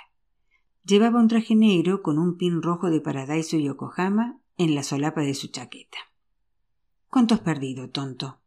Llevaba 0.86 1.20
un 1.20 1.28
traje 1.28 1.56
negro 1.56 2.02
con 2.02 2.18
un 2.18 2.38
pin 2.38 2.62
rojo 2.62 2.90
de 2.90 3.02
Paradaiso 3.02 3.58
y 3.58 3.64
Yokohama 3.64 4.40
en 4.58 4.76
la 4.76 4.84
solapa 4.84 5.22
de 5.22 5.34
su 5.34 5.48
chaqueta. 5.48 5.98
¿Cuánto 7.10 7.34
has 7.34 7.42
perdido, 7.42 7.90
tonto? 7.90 8.40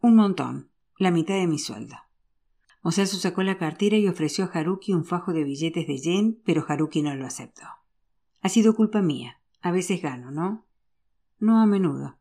Un 0.00 0.16
montón, 0.16 0.70
la 0.98 1.10
mitad 1.10 1.34
de 1.34 1.46
mi 1.46 1.58
sueldo. 1.58 1.96
Mosasu 2.86 3.16
sacó 3.16 3.42
la 3.42 3.58
cartera 3.58 3.96
y 3.96 4.06
ofreció 4.06 4.44
a 4.44 4.46
Haruki 4.46 4.92
un 4.92 5.04
fajo 5.04 5.32
de 5.32 5.42
billetes 5.42 5.88
de 5.88 5.98
yen, 5.98 6.40
pero 6.44 6.64
Haruki 6.68 7.02
no 7.02 7.16
lo 7.16 7.26
aceptó. 7.26 7.64
Ha 8.42 8.48
sido 8.48 8.76
culpa 8.76 9.02
mía. 9.02 9.40
A 9.60 9.72
veces 9.72 10.00
gano, 10.00 10.30
¿no? 10.30 10.68
No 11.40 11.60
a 11.60 11.66
menudo. 11.66 12.16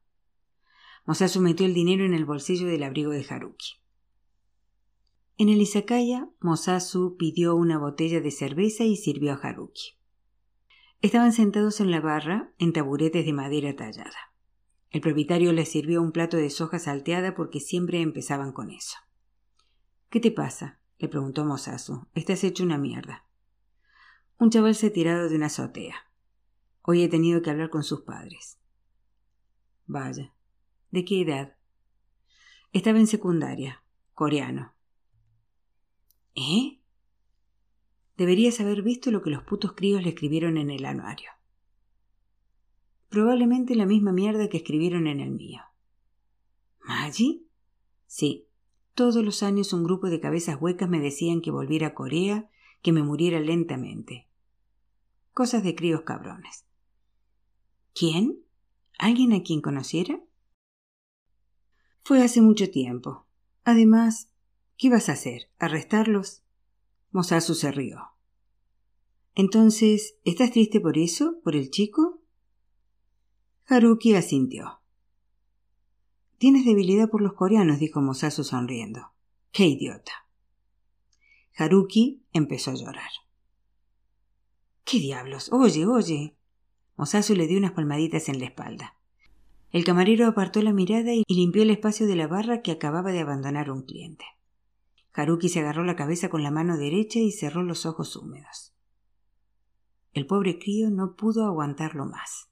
Mosasu 1.05 1.39
metió 1.39 1.67
el 1.67 1.75
dinero 1.75 2.03
en 2.03 2.15
el 2.15 2.25
bolsillo 2.25 2.65
del 2.65 2.81
abrigo 2.81 3.11
de 3.11 3.23
Haruki. 3.29 3.75
En 5.37 5.49
el 5.49 5.61
izakaya, 5.61 6.29
Mosasu 6.39 7.15
pidió 7.15 7.55
una 7.55 7.77
botella 7.77 8.19
de 8.19 8.31
cerveza 8.31 8.85
y 8.85 8.95
sirvió 8.95 9.33
a 9.33 9.35
Haruki. 9.35 9.99
Estaban 10.99 11.31
sentados 11.31 11.79
en 11.79 11.91
la 11.91 12.01
barra, 12.01 12.55
en 12.57 12.73
taburetes 12.73 13.23
de 13.23 13.33
madera 13.33 13.75
tallada. 13.75 14.33
El 14.89 15.01
propietario 15.01 15.53
les 15.53 15.69
sirvió 15.69 16.01
un 16.01 16.11
plato 16.11 16.37
de 16.37 16.49
soja 16.49 16.79
salteada 16.79 17.35
porque 17.35 17.59
siempre 17.59 18.01
empezaban 18.01 18.51
con 18.51 18.71
eso. 18.71 18.97
¿Qué 20.15 20.21
te 20.21 20.31
pasa? 20.31 20.79
le 20.97 21.09
preguntó 21.09 21.43
Mosasu. 21.43 22.07
Estás 22.13 22.45
hecho 22.45 22.63
una 22.63 22.77
mierda. 22.77 23.25
Un 24.39 24.49
chaval 24.49 24.73
se 24.73 24.87
ha 24.87 24.93
tirado 24.93 25.27
de 25.27 25.35
una 25.35 25.47
azotea. 25.47 26.09
Hoy 26.83 27.03
he 27.03 27.09
tenido 27.09 27.41
que 27.41 27.49
hablar 27.49 27.69
con 27.69 27.83
sus 27.83 28.03
padres. 28.03 28.57
Vaya, 29.87 30.33
¿De 30.89 31.03
qué 31.03 31.19
edad? 31.19 31.57
Estaba 32.71 32.97
en 32.97 33.07
secundaria. 33.07 33.83
Coreano. 34.13 34.73
¿Eh? 36.33 36.79
Deberías 38.15 38.61
haber 38.61 38.83
visto 38.83 39.11
lo 39.11 39.21
que 39.21 39.31
los 39.31 39.43
putos 39.43 39.73
críos 39.73 40.01
le 40.01 40.11
escribieron 40.11 40.55
en 40.55 40.69
el 40.69 40.85
anuario. 40.85 41.31
Probablemente 43.09 43.75
la 43.75 43.85
misma 43.85 44.13
mierda 44.13 44.47
que 44.47 44.55
escribieron 44.55 45.07
en 45.07 45.19
el 45.19 45.31
mío. 45.31 45.61
¿Maggie? 46.79 47.41
Sí. 48.07 48.44
Todos 48.95 49.23
los 49.25 49.43
años 49.43 49.73
un 49.73 49.83
grupo 49.83 50.09
de 50.09 50.21
cabezas 50.21 50.57
huecas 50.59 50.87
me 50.89 51.01
decían 51.01 51.41
que 51.41 51.51
volviera 51.51 51.87
a 51.87 51.93
Corea, 51.93 52.49
que 52.81 52.93
me 52.93 53.03
muriera 53.03 53.41
lentamente. 53.41 54.29
Cosas 55.33 55.63
de 55.65 55.75
críos 55.75 56.03
cabrones. 56.03 56.63
¿Quién? 57.93 58.39
¿Alguien 58.97 59.33
a 59.33 59.43
quien 59.43 59.59
conociera? 59.59 60.21
Fue 62.03 62.23
hace 62.23 62.39
mucho 62.39 62.71
tiempo. 62.71 63.25
Además, 63.65 64.29
¿qué 64.77 64.87
ibas 64.87 65.09
a 65.09 65.13
hacer? 65.13 65.49
¿Arrestarlos? 65.59 66.43
Mosasu 67.11 67.53
se 67.53 67.73
rió. 67.73 68.11
Entonces, 69.33 70.15
¿estás 70.23 70.51
triste 70.51 70.79
por 70.79 70.97
eso? 70.97 71.41
¿Por 71.43 71.57
el 71.57 71.69
chico? 71.69 72.21
Haruki 73.67 74.15
asintió. 74.15 74.79
Tienes 76.45 76.63
debilidad 76.63 77.09
por 77.09 77.23
los 77.23 77.33
coreanos, 77.33 77.79
dijo 77.79 78.01
Mosasu 78.01 78.43
sonriendo. 78.43 79.09
¡Qué 79.51 79.65
idiota! 79.65 80.11
Haruki 81.57 82.21
empezó 82.33 82.69
a 82.69 82.75
llorar. 82.75 83.09
¿Qué 84.83 84.99
diablos? 84.99 85.51
Oye, 85.51 85.87
oye. 85.87 86.37
Mosasu 86.97 87.33
le 87.33 87.47
dio 87.47 87.57
unas 87.57 87.71
palmaditas 87.71 88.29
en 88.29 88.37
la 88.37 88.45
espalda. 88.45 88.95
El 89.71 89.83
camarero 89.85 90.27
apartó 90.27 90.61
la 90.61 90.71
mirada 90.71 91.15
y 91.15 91.23
limpió 91.27 91.63
el 91.63 91.71
espacio 91.71 92.05
de 92.05 92.15
la 92.15 92.27
barra 92.27 92.61
que 92.61 92.71
acababa 92.71 93.11
de 93.11 93.21
abandonar 93.21 93.71
un 93.71 93.81
cliente. 93.81 94.25
Haruki 95.13 95.49
se 95.49 95.61
agarró 95.61 95.83
la 95.83 95.95
cabeza 95.95 96.29
con 96.29 96.43
la 96.43 96.51
mano 96.51 96.77
derecha 96.77 97.17
y 97.17 97.31
cerró 97.31 97.63
los 97.63 97.87
ojos 97.87 98.15
húmedos. 98.15 98.75
El 100.13 100.27
pobre 100.27 100.59
crío 100.59 100.91
no 100.91 101.15
pudo 101.15 101.47
aguantarlo 101.47 102.05
más. 102.05 102.51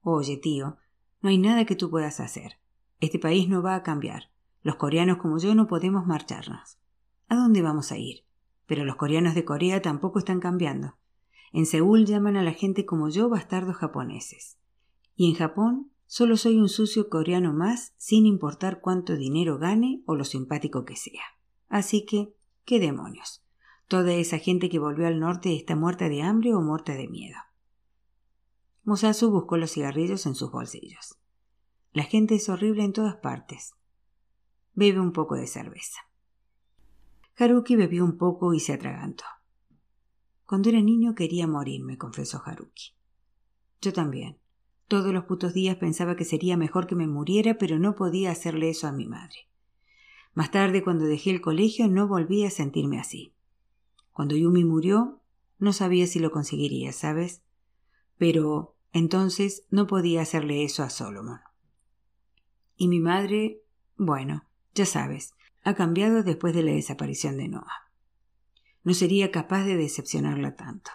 Oye, 0.00 0.38
tío, 0.38 0.78
no 1.20 1.28
hay 1.28 1.36
nada 1.36 1.66
que 1.66 1.76
tú 1.76 1.90
puedas 1.90 2.18
hacer. 2.18 2.63
Este 3.00 3.18
país 3.18 3.48
no 3.48 3.62
va 3.62 3.74
a 3.74 3.82
cambiar. 3.82 4.30
Los 4.62 4.76
coreanos 4.76 5.18
como 5.18 5.38
yo 5.38 5.54
no 5.54 5.66
podemos 5.66 6.06
marcharnos. 6.06 6.78
¿A 7.28 7.36
dónde 7.36 7.62
vamos 7.62 7.92
a 7.92 7.98
ir? 7.98 8.24
Pero 8.66 8.84
los 8.84 8.96
coreanos 8.96 9.34
de 9.34 9.44
Corea 9.44 9.82
tampoco 9.82 10.18
están 10.18 10.40
cambiando. 10.40 10.96
En 11.52 11.66
Seúl 11.66 12.06
llaman 12.06 12.36
a 12.36 12.42
la 12.42 12.52
gente 12.52 12.86
como 12.86 13.08
yo 13.08 13.28
bastardos 13.28 13.76
japoneses. 13.76 14.58
Y 15.16 15.30
en 15.30 15.36
Japón 15.36 15.90
Solo 16.06 16.36
soy 16.36 16.58
un 16.58 16.68
sucio 16.68 17.08
coreano 17.08 17.52
más, 17.52 17.92
sin 17.96 18.26
importar 18.26 18.80
cuánto 18.80 19.16
dinero 19.16 19.58
gane 19.58 20.02
o 20.06 20.14
lo 20.14 20.24
simpático 20.24 20.84
que 20.84 20.96
sea. 20.96 21.22
Así 21.68 22.04
que, 22.04 22.34
¿qué 22.64 22.78
demonios? 22.78 23.44
Toda 23.88 24.12
esa 24.12 24.38
gente 24.38 24.68
que 24.68 24.78
volvió 24.78 25.06
al 25.06 25.18
norte 25.18 25.56
está 25.56 25.76
muerta 25.76 26.08
de 26.08 26.22
hambre 26.22 26.54
o 26.54 26.60
muerta 26.60 26.94
de 26.94 27.08
miedo. 27.08 27.36
Musasu 28.84 29.30
buscó 29.30 29.56
los 29.56 29.72
cigarrillos 29.72 30.26
en 30.26 30.34
sus 30.34 30.50
bolsillos. 30.50 31.18
La 31.94 32.02
gente 32.02 32.34
es 32.34 32.48
horrible 32.48 32.82
en 32.82 32.92
todas 32.92 33.14
partes. 33.14 33.76
Bebe 34.74 34.98
un 34.98 35.12
poco 35.12 35.36
de 35.36 35.46
cerveza. 35.46 36.00
Haruki 37.38 37.76
bebió 37.76 38.04
un 38.04 38.18
poco 38.18 38.52
y 38.52 38.58
se 38.58 38.72
atragantó. 38.72 39.22
Cuando 40.44 40.70
era 40.70 40.80
niño 40.80 41.14
quería 41.14 41.46
morirme, 41.46 41.96
confesó 41.96 42.42
Haruki. 42.44 42.96
Yo 43.80 43.92
también. 43.92 44.40
Todos 44.88 45.14
los 45.14 45.26
putos 45.26 45.54
días 45.54 45.76
pensaba 45.76 46.16
que 46.16 46.24
sería 46.24 46.56
mejor 46.56 46.88
que 46.88 46.96
me 46.96 47.06
muriera, 47.06 47.58
pero 47.58 47.78
no 47.78 47.94
podía 47.94 48.32
hacerle 48.32 48.70
eso 48.70 48.88
a 48.88 48.92
mi 48.92 49.06
madre. 49.06 49.48
Más 50.32 50.50
tarde, 50.50 50.82
cuando 50.82 51.04
dejé 51.04 51.30
el 51.30 51.40
colegio, 51.40 51.86
no 51.86 52.08
volví 52.08 52.44
a 52.44 52.50
sentirme 52.50 52.98
así. 52.98 53.34
Cuando 54.10 54.34
Yumi 54.34 54.64
murió, 54.64 55.20
no 55.60 55.72
sabía 55.72 56.08
si 56.08 56.18
lo 56.18 56.32
conseguiría, 56.32 56.92
¿sabes? 56.92 57.44
Pero 58.18 58.74
entonces 58.92 59.64
no 59.70 59.86
podía 59.86 60.22
hacerle 60.22 60.64
eso 60.64 60.82
a 60.82 60.90
Solomon. 60.90 61.38
Y 62.76 62.88
mi 62.88 63.00
madre, 63.00 63.62
bueno, 63.96 64.44
ya 64.74 64.86
sabes, 64.86 65.34
ha 65.62 65.74
cambiado 65.74 66.22
después 66.22 66.54
de 66.54 66.62
la 66.62 66.72
desaparición 66.72 67.36
de 67.36 67.48
Noah. 67.48 67.90
No 68.82 68.92
sería 68.92 69.30
capaz 69.30 69.64
de 69.64 69.76
decepcionarla 69.76 70.56
tanto. 70.56 70.90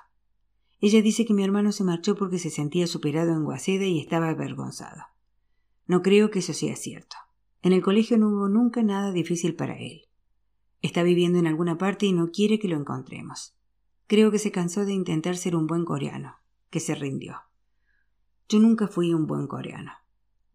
Ella 0.82 1.02
dice 1.02 1.26
que 1.26 1.34
mi 1.34 1.44
hermano 1.44 1.72
se 1.72 1.84
marchó 1.84 2.16
porque 2.16 2.40
se 2.40 2.50
sentía 2.50 2.88
superado 2.88 3.32
en 3.34 3.44
Guaseda 3.44 3.86
y 3.86 4.00
estaba 4.00 4.30
avergonzado. 4.30 5.04
No 5.88 6.02
creo 6.02 6.30
que 6.30 6.40
eso 6.40 6.54
sea 6.54 6.76
cierto. 6.76 7.18
En 7.62 7.74
el 7.74 7.82
colegio 7.82 8.18
no 8.18 8.30
hubo 8.30 8.48
nunca 8.48 8.84
nada 8.84 9.12
difícil 9.12 9.56
para 9.56 9.78
él. 9.78 10.04
Está 10.82 11.04
viviendo 11.04 11.40
en 11.40 11.48
alguna 11.48 11.78
parte 11.78 12.06
y 12.06 12.14
no 12.14 12.32
quiere 12.32 12.60
que 12.60 12.70
lo 12.70 12.78
encontremos. 12.78 13.56
Creo 14.08 14.32
que 14.32 14.40
se 14.40 14.52
cansó 14.52 14.86
de 14.86 14.94
intentar 14.94 15.36
ser 15.36 15.56
un 15.56 15.68
buen 15.68 15.84
coreano, 15.84 16.36
que 16.70 16.80
se 16.80 16.96
rindió. 16.96 17.36
Yo 18.48 18.60
nunca 18.60 18.88
fui 18.88 19.14
un 19.14 19.28
buen 19.28 19.48
coreano. 19.48 19.92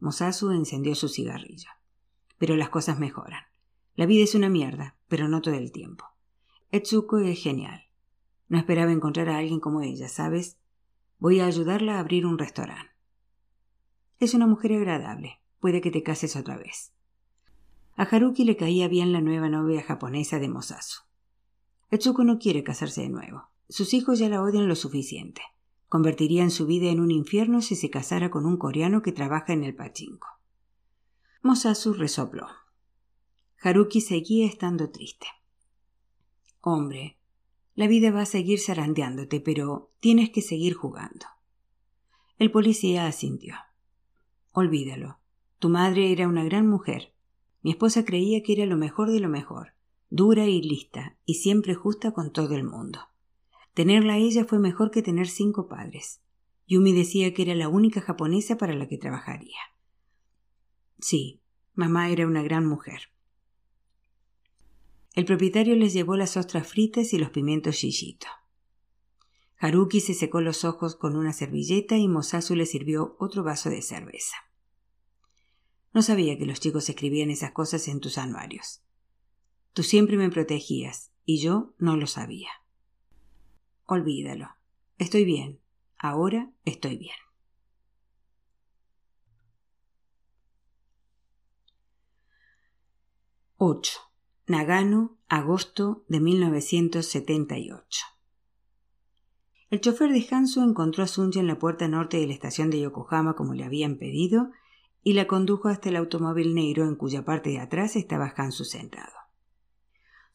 Mosasu 0.05 0.51
encendió 0.51 0.95
su 0.95 1.09
cigarrillo. 1.09 1.71
Pero 2.37 2.57
las 2.57 2.69
cosas 2.69 2.99
mejoran. 2.99 3.43
La 3.97 4.05
vida 4.05 4.23
es 4.23 4.35
una 4.35 4.51
mierda, 4.51 4.97
pero 5.09 5.29
no 5.29 5.41
todo 5.41 5.55
el 5.55 5.73
tiempo. 5.73 6.05
Etsuko 6.71 7.21
es 7.21 7.43
genial. 7.43 7.89
No 8.49 8.59
esperaba 8.59 8.93
encontrar 8.93 9.31
a 9.31 9.39
alguien 9.39 9.61
como 9.61 9.81
ella, 9.81 10.11
¿sabes? 10.11 10.59
Voy 11.19 11.41
a 11.41 11.47
ayudarla 11.47 11.97
a 11.97 12.01
abrir 12.01 12.27
un 12.27 12.37
restaurante. 12.37 12.93
Es 14.21 14.35
una 14.35 14.47
mujer 14.47 14.75
agradable. 14.75 15.41
Puede 15.59 15.81
que 15.81 15.91
te 15.91 16.03
cases 16.03 16.37
otra 16.37 16.59
vez. 16.59 16.93
A 17.97 18.03
Haruki 18.03 18.45
le 18.45 18.59
caía 18.59 18.89
bien 18.89 19.11
la 19.11 19.23
nueva 19.23 19.49
novia 19.49 19.83
japonesa 19.83 20.39
de 20.39 20.51
Mosasu. 20.51 21.01
Etsuko 21.91 22.25
no 22.25 22.39
quiere 22.39 22.63
casarse 22.63 23.01
de 23.01 23.09
nuevo. 23.09 23.49
Sus 23.71 23.95
hijos 23.95 24.19
ya 24.19 24.29
la 24.29 24.43
odian 24.43 24.69
lo 24.69 24.75
suficiente. 24.75 25.41
Convertirían 25.95 26.51
su 26.51 26.67
vida 26.67 26.91
en 26.91 26.99
un 26.99 27.13
infierno 27.13 27.63
si 27.63 27.77
se 27.77 27.89
casara 27.89 28.29
con 28.29 28.47
un 28.47 28.57
coreano 28.57 29.01
que 29.01 29.13
trabaja 29.13 29.53
en 29.53 29.63
el 29.63 29.77
pachinko. 29.77 30.27
Mosasu 31.41 31.93
resopló. 31.93 32.49
Haruki 33.63 34.01
seguía 34.01 34.45
estando 34.45 34.91
triste. 34.91 35.29
Hombre, 36.61 37.17
la 37.77 37.87
vida 37.87 38.11
va 38.11 38.23
a 38.23 38.27
seguir 38.27 38.59
zarandeándote, 38.59 39.39
pero 39.39 39.93
tienes 40.01 40.31
que 40.31 40.43
seguir 40.43 40.75
jugando. 40.75 41.27
El 42.39 42.51
policía 42.51 43.07
asintió. 43.07 43.55
Olvídalo. 44.51 45.21
Tu 45.61 45.69
madre 45.69 46.11
era 46.11 46.27
una 46.27 46.43
gran 46.43 46.67
mujer. 46.67 47.15
Mi 47.63 47.71
esposa 47.71 48.05
creía 48.05 48.43
que 48.43 48.55
era 48.55 48.67
lo 48.67 48.77
mejor 48.77 49.13
de 49.13 49.21
lo 49.21 49.29
mejor, 49.29 49.75
dura 50.11 50.47
y 50.47 50.61
lista, 50.61 51.17
y 51.25 51.35
siempre 51.35 51.77
justa 51.77 52.11
con 52.11 52.33
todo 52.33 52.57
el 52.57 52.65
mundo. 52.65 53.14
Tenerla 53.75 54.15
a 54.15 54.19
ella 54.19 54.45
fue 54.45 54.61
mejor 54.61 54.91
que 54.91 55.03
tener 55.03 55.29
cinco 55.29 55.69
padres. 55.69 56.21
Yumi 56.67 56.93
decía 56.93 57.35
que 57.35 57.43
era 57.43 57.55
la 57.55 57.69
única 57.69 58.01
japonesa 58.01 58.57
para 58.57 58.75
la 58.75 58.89
que 58.89 58.99
trabajaría. 58.99 59.59
Sí, 61.01 61.43
mamá 61.75 62.09
era 62.09 62.27
una 62.27 62.43
gran 62.43 62.67
mujer. 62.67 63.11
El 65.15 65.25
propietario 65.25 65.77
les 65.77 65.93
llevó 65.93 66.17
las 66.17 66.37
ostras 66.37 66.67
fritas 66.67 67.13
y 67.13 67.19
los 67.19 67.31
pimientos 67.31 67.77
shishito. 67.77 68.27
Haruki 69.59 70.01
se 70.01 70.15
secó 70.15 70.41
los 70.41 70.65
ojos 70.65 70.97
con 70.97 71.17
una 71.17 71.33
servilleta 71.33 71.97
y 71.97 72.09
Mosasu 72.09 72.55
le 72.55 72.67
sirvió 72.67 73.17
otro 73.19 73.43
vaso 73.43 73.71
de 73.71 73.83
cerveza. 73.83 74.37
No 75.93 76.03
sabía 76.03 76.37
que 76.37 76.47
los 76.47 76.61
chicos 76.61 76.89
escribían 76.89 77.31
esas 77.31 77.53
cosas 77.53 77.87
en 77.89 78.01
tus 78.01 78.19
anuarios. 78.19 78.83
Tú 79.73 79.83
siempre 79.83 80.17
me 80.17 80.31
protegías 80.31 81.13
y 81.25 81.39
yo 81.39 81.75
no 81.79 81.97
lo 81.97 82.07
sabía. 82.07 82.51
Olvídalo. 83.87 84.49
Estoy 84.99 85.25
bien. 85.25 85.61
Ahora 85.99 86.51
estoy 86.65 86.97
bien. 86.97 87.17
Ocho. 93.57 94.01
Nagano, 94.47 95.17
agosto 95.29 96.05
de 96.09 96.21
1978. 96.21 98.05
El 99.71 99.81
chofer 99.81 100.13
de 100.13 100.27
Hansu 100.31 100.63
encontró 100.63 101.03
a 101.03 101.07
Sunja 101.07 101.41
en 101.41 101.47
la 101.47 101.59
puerta 101.59 101.89
norte 101.89 102.19
de 102.19 102.27
la 102.27 102.35
estación 102.35 102.71
de 102.71 102.81
Yokohama 102.81 103.35
como 103.35 103.55
le 103.55 103.65
habían 103.65 103.97
pedido 103.97 104.51
y 105.03 105.15
la 105.15 105.27
condujo 105.27 105.69
hasta 105.69 105.89
el 105.89 105.97
automóvil 105.97 106.55
negro 106.55 106.85
en 106.85 106.95
cuya 106.95 107.25
parte 107.25 107.51
de 107.51 107.61
atrás 107.61 107.97
estaba 107.97 108.33
Hansu 108.37 108.65
sentado. 108.65 109.24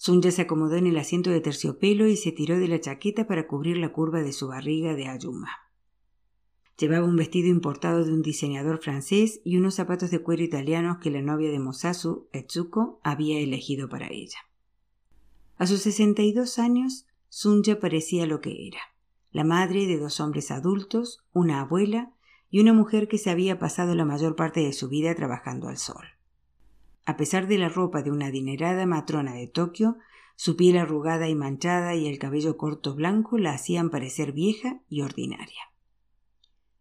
Sunja 0.02 0.32
se 0.32 0.44
acomodó 0.44 0.78
en 0.78 0.88
el 0.88 0.98
asiento 0.98 1.30
de 1.30 1.42
terciopelo 1.42 2.08
y 2.08 2.16
se 2.16 2.32
tiró 2.32 2.58
de 2.58 2.70
la 2.70 2.80
chaqueta 2.80 3.28
para 3.28 3.48
cubrir 3.48 3.76
la 3.76 3.92
curva 3.92 4.22
de 4.22 4.32
su 4.32 4.48
barriga 4.48 4.96
de 4.96 5.08
ayuma. 5.08 5.50
Llevaba 6.78 7.06
un 7.06 7.18
vestido 7.18 7.50
importado 7.50 8.06
de 8.06 8.14
un 8.14 8.22
diseñador 8.22 8.82
francés 8.82 9.42
y 9.44 9.58
unos 9.58 9.76
zapatos 9.76 10.10
de 10.10 10.24
cuero 10.24 10.42
italianos 10.42 11.00
que 11.00 11.12
la 11.12 11.22
novia 11.22 11.52
de 11.52 11.60
Mosasu, 11.60 12.30
Etsuko, 12.32 13.02
había 13.04 13.42
elegido 13.42 13.90
para 13.90 14.08
ella. 14.08 14.38
A 15.58 15.68
sus 15.68 15.82
sesenta 15.82 16.22
y 16.22 16.32
dos 16.32 16.60
años, 16.60 17.06
Sunja 17.28 17.82
parecía 17.82 18.26
lo 18.26 18.40
que 18.40 18.68
era, 18.68 18.80
la 19.32 19.44
madre 19.44 19.86
de 19.86 20.00
dos 20.00 20.22
hombres 20.22 20.50
adultos, 20.50 21.26
una 21.34 21.60
abuela 21.60 22.14
y 22.50 22.62
una 22.62 22.72
mujer 22.72 23.10
que 23.10 23.18
se 23.18 23.32
había 23.32 23.60
pasado 23.60 23.96
la 23.96 24.06
mayor 24.06 24.38
parte 24.38 24.62
de 24.62 24.72
su 24.72 24.88
vida 24.88 25.14
trabajando 25.14 25.68
al 25.68 25.78
sol. 25.78 26.06
A 27.10 27.18
pesar 27.18 27.48
de 27.48 27.58
la 27.58 27.70
ropa 27.70 28.04
de 28.04 28.12
una 28.12 28.28
adinerada 28.28 28.86
matrona 28.86 29.34
de 29.34 29.48
Tokio, 29.48 29.98
su 30.36 30.56
piel 30.56 30.78
arrugada 30.78 31.28
y 31.28 31.34
manchada 31.34 31.96
y 31.96 32.06
el 32.06 32.20
cabello 32.20 32.56
corto 32.56 32.94
blanco 32.94 33.40
la 33.40 33.54
hacían 33.54 33.90
parecer 33.90 34.32
vieja 34.32 34.84
y 34.90 35.02
ordinaria. 35.02 35.74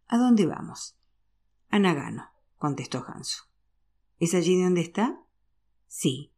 ¿A 0.07 0.19
dónde 0.19 0.45
vamos? 0.45 0.99
A 1.71 1.79
Nagano, 1.79 2.27
contestó 2.59 3.03
Hansu. 3.09 3.45
¿Es 4.19 4.35
allí 4.35 4.63
donde 4.63 4.83
está? 4.83 5.19
Sí. 5.87 6.31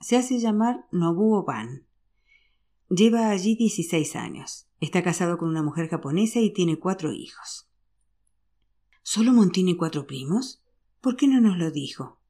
Se 0.00 0.18
hace 0.18 0.38
llamar 0.38 0.86
Nobuo 0.92 1.46
Ban. 1.46 1.86
Lleva 2.90 3.30
allí 3.30 3.56
dieciséis 3.56 4.16
años. 4.16 4.68
Está 4.80 5.02
casado 5.02 5.38
con 5.38 5.48
una 5.48 5.62
mujer 5.62 5.88
japonesa 5.88 6.40
y 6.40 6.52
tiene 6.52 6.78
cuatro 6.78 7.10
hijos. 7.10 7.70
¿Solomon 9.02 9.50
tiene 9.50 9.78
cuatro 9.78 10.06
primos? 10.06 10.62
¿Por 11.00 11.16
qué 11.16 11.26
no 11.26 11.40
nos 11.40 11.56
lo 11.56 11.70
dijo? 11.70 12.20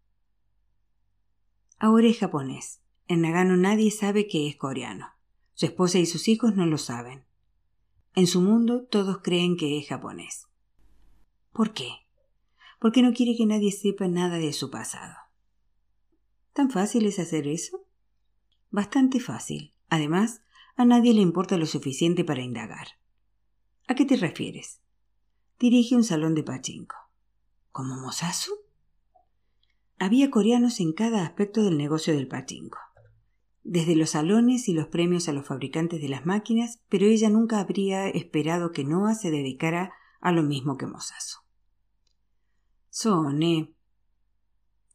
Ahora 1.78 2.06
es 2.06 2.18
japonés. 2.18 2.80
En 3.08 3.20
Nagano 3.20 3.56
nadie 3.56 3.90
sabe 3.90 4.26
que 4.26 4.48
es 4.48 4.56
coreano. 4.56 5.08
Su 5.54 5.66
esposa 5.66 5.98
y 5.98 6.06
sus 6.06 6.28
hijos 6.28 6.56
no 6.56 6.66
lo 6.66 6.78
saben. 6.78 7.24
En 8.14 8.26
su 8.26 8.40
mundo 8.40 8.84
todos 8.84 9.18
creen 9.22 9.56
que 9.56 9.78
es 9.78 9.88
japonés. 9.88 10.48
¿Por 11.52 11.72
qué? 11.72 11.90
Porque 12.80 13.02
no 13.02 13.12
quiere 13.12 13.36
que 13.36 13.46
nadie 13.46 13.72
sepa 13.72 14.08
nada 14.08 14.38
de 14.38 14.52
su 14.52 14.70
pasado. 14.70 15.14
¿Tan 16.52 16.70
fácil 16.70 17.06
es 17.06 17.18
hacer 17.18 17.46
eso? 17.46 17.86
Bastante 18.70 19.20
fácil. 19.20 19.74
Además, 19.88 20.42
a 20.76 20.84
nadie 20.84 21.14
le 21.14 21.20
importa 21.20 21.56
lo 21.56 21.66
suficiente 21.66 22.24
para 22.24 22.42
indagar. 22.42 22.88
¿A 23.86 23.94
qué 23.94 24.04
te 24.04 24.16
refieres? 24.16 24.80
Dirige 25.58 25.94
un 25.94 26.04
salón 26.04 26.34
de 26.34 26.42
pachinko. 26.42 26.96
¿Como 27.70 27.96
Mosasu? 27.96 28.52
Había 29.98 30.30
coreanos 30.30 30.80
en 30.80 30.92
cada 30.92 31.24
aspecto 31.24 31.62
del 31.62 31.78
negocio 31.78 32.14
del 32.14 32.28
pachinko. 32.28 32.78
Desde 33.62 33.96
los 33.96 34.10
salones 34.10 34.68
y 34.68 34.74
los 34.74 34.88
premios 34.88 35.28
a 35.28 35.32
los 35.32 35.46
fabricantes 35.46 36.00
de 36.02 36.08
las 36.08 36.26
máquinas, 36.26 36.80
pero 36.88 37.06
ella 37.06 37.30
nunca 37.30 37.60
habría 37.60 38.08
esperado 38.08 38.72
que 38.72 38.84
Noah 38.84 39.14
se 39.14 39.30
dedicara 39.30 39.94
a 40.20 40.32
lo 40.32 40.42
mismo 40.42 40.76
que 40.76 40.86
Mosasu. 40.86 41.38
Sone. 42.90 43.74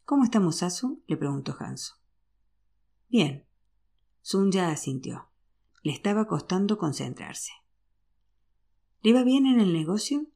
¿Cómo 0.06 0.24
está 0.24 0.40
Mosasu? 0.40 1.04
le 1.08 1.18
preguntó 1.18 1.56
Hanso. 1.60 1.96
Bien. 3.10 3.46
ya 4.52 4.70
asintió. 4.70 5.30
Le 5.82 5.94
estaba 5.94 6.28
costando 6.28 6.78
concentrarse. 6.78 7.52
¿Le 9.02 9.14
va 9.14 9.24
bien 9.24 9.46
en 9.46 9.60
el 9.60 9.74
negocio? 9.74 10.28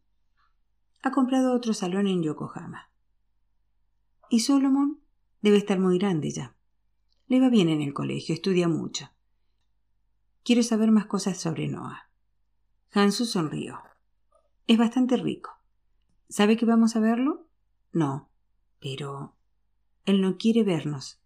Ha 1.03 1.11
comprado 1.11 1.53
otro 1.53 1.73
salón 1.73 2.07
en 2.07 2.23
Yokohama. 2.23 2.92
Y 4.33 4.39
Solomon 4.39 4.99
debe 5.43 5.57
estar 5.57 5.77
muy 5.77 5.99
grande 5.99 6.31
ya. 6.31 6.55
Le 7.27 7.39
va 7.39 7.49
bien 7.49 7.69
en 7.69 7.83
el 7.83 7.93
colegio, 7.93 8.33
estudia 8.33 8.67
mucho. 8.67 9.11
Quiero 10.43 10.63
saber 10.63 10.89
más 10.89 11.05
cosas 11.05 11.39
sobre 11.39 11.67
Noah. 11.67 12.09
Hansu 12.93 13.27
sonrió. 13.27 13.77
Es 14.65 14.79
bastante 14.79 15.17
rico. 15.17 15.51
¿Sabe 16.29 16.57
que 16.57 16.65
vamos 16.65 16.95
a 16.95 16.99
verlo? 16.99 17.45
No. 17.91 18.27
Pero. 18.79 19.35
Él 20.07 20.19
no 20.19 20.39
quiere 20.39 20.63
vernos. 20.63 21.21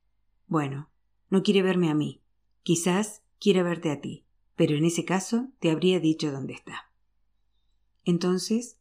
Bueno, 0.47 0.89
no 1.29 1.43
quiere 1.43 1.61
verme 1.61 1.89
a 1.89 1.95
mí. 1.95 2.19
Quizás 2.63 3.23
quiera 3.39 3.63
verte 3.63 3.89
a 3.89 4.01
ti, 4.01 4.25
pero 4.57 4.75
en 4.75 4.83
ese 4.83 5.05
caso 5.05 5.47
te 5.61 5.71
habría 5.71 6.01
dicho 6.01 6.29
dónde 6.29 6.55
está. 6.55 6.91
Entonces, 8.03 8.76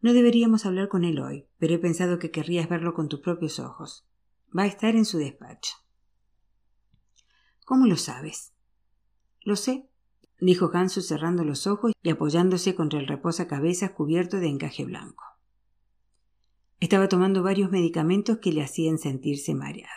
no 0.00 0.12
deberíamos 0.12 0.64
hablar 0.64 0.88
con 0.88 1.04
él 1.04 1.18
hoy, 1.18 1.46
pero 1.58 1.74
he 1.74 1.78
pensado 1.78 2.18
que 2.18 2.30
querrías 2.30 2.68
verlo 2.68 2.94
con 2.94 3.08
tus 3.08 3.20
propios 3.20 3.58
ojos. 3.58 4.06
Va 4.56 4.62
a 4.62 4.66
estar 4.66 4.94
en 4.94 5.04
su 5.04 5.18
despacho. 5.18 5.74
¿Cómo 7.64 7.86
lo 7.86 7.96
sabes? 7.96 8.54
Lo 9.42 9.56
sé, 9.56 9.88
dijo 10.40 10.70
Hansu 10.72 11.02
cerrando 11.02 11.44
los 11.44 11.66
ojos 11.66 11.92
y 12.02 12.10
apoyándose 12.10 12.74
contra 12.74 13.00
el 13.00 13.08
reposacabezas 13.08 13.90
cubierto 13.90 14.38
de 14.38 14.48
encaje 14.48 14.84
blanco. 14.84 15.24
Estaba 16.80 17.08
tomando 17.08 17.42
varios 17.42 17.70
medicamentos 17.70 18.38
que 18.38 18.52
le 18.52 18.62
hacían 18.62 18.98
sentirse 18.98 19.54
mareado. 19.54 19.92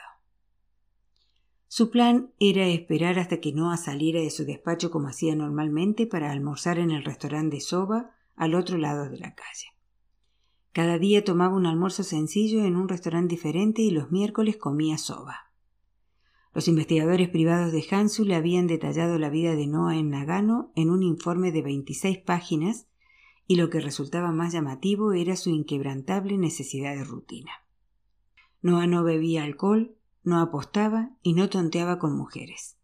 Su 1.67 1.91
plan 1.91 2.33
era 2.39 2.67
esperar 2.67 3.19
hasta 3.19 3.39
que 3.39 3.53
Noah 3.53 3.77
saliera 3.77 4.19
de 4.19 4.31
su 4.31 4.45
despacho 4.45 4.91
como 4.91 5.07
hacía 5.07 5.35
normalmente 5.35 6.07
para 6.07 6.31
almorzar 6.31 6.79
en 6.79 6.91
el 6.91 7.05
restaurante 7.05 7.57
de 7.57 7.61
Soba 7.61 8.11
al 8.35 8.55
otro 8.55 8.77
lado 8.77 9.09
de 9.09 9.19
la 9.19 9.33
calle. 9.35 9.70
Cada 10.73 10.97
día 10.97 11.25
tomaba 11.25 11.55
un 11.55 11.65
almuerzo 11.65 12.03
sencillo 12.03 12.63
en 12.63 12.77
un 12.77 12.87
restaurante 12.87 13.35
diferente 13.35 13.81
y 13.81 13.91
los 13.91 14.11
miércoles 14.11 14.55
comía 14.55 14.97
soba. 14.97 15.51
Los 16.53 16.67
investigadores 16.67 17.29
privados 17.29 17.71
de 17.73 17.85
Hansu 17.89 18.25
le 18.25 18.35
habían 18.35 18.67
detallado 18.67 19.17
la 19.17 19.29
vida 19.29 19.55
de 19.55 19.67
Noah 19.67 19.97
en 19.97 20.09
Nagano 20.09 20.71
en 20.75 20.89
un 20.89 21.03
informe 21.03 21.51
de 21.51 21.61
26 21.61 22.19
páginas 22.19 22.87
y 23.47 23.55
lo 23.55 23.69
que 23.69 23.81
resultaba 23.81 24.31
más 24.31 24.53
llamativo 24.53 25.11
era 25.11 25.35
su 25.35 25.49
inquebrantable 25.49 26.37
necesidad 26.37 26.95
de 26.95 27.03
rutina. 27.03 27.51
Noah 28.61 28.87
no 28.87 29.03
bebía 29.03 29.43
alcohol, 29.43 29.95
no 30.23 30.39
apostaba 30.39 31.17
y 31.21 31.33
no 31.33 31.49
tonteaba 31.49 31.99
con 31.99 32.15
mujeres. 32.15 32.77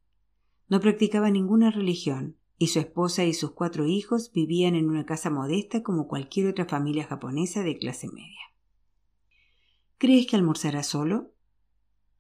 No 0.68 0.82
practicaba 0.82 1.30
ninguna 1.30 1.72
religión, 1.72 2.36
y 2.58 2.68
su 2.68 2.80
esposa 2.80 3.24
y 3.24 3.34
sus 3.34 3.52
cuatro 3.52 3.86
hijos 3.86 4.32
vivían 4.32 4.76
en 4.76 4.90
una 4.90 5.06
casa 5.06 5.30
modesta 5.30 5.84
como 5.84 6.08
cualquier 6.08 6.48
otra 6.48 6.66
familia 6.66 7.06
japonesa 7.06 7.64
de 7.64 7.78
clase 7.78 8.08
media. 8.08 8.42
¿Crees 9.98 10.28
que 10.28 10.36
almorzará 10.36 10.84
solo? 10.84 11.32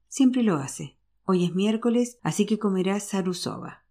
Siempre 0.07 0.43
lo 0.43 0.55
hace. 0.55 0.97
Hoy 1.25 1.45
es 1.45 1.53
miércoles, 1.53 2.19
así 2.23 2.45
que 2.45 2.59
comerá 2.59 2.99
sarusoba. 2.99 3.83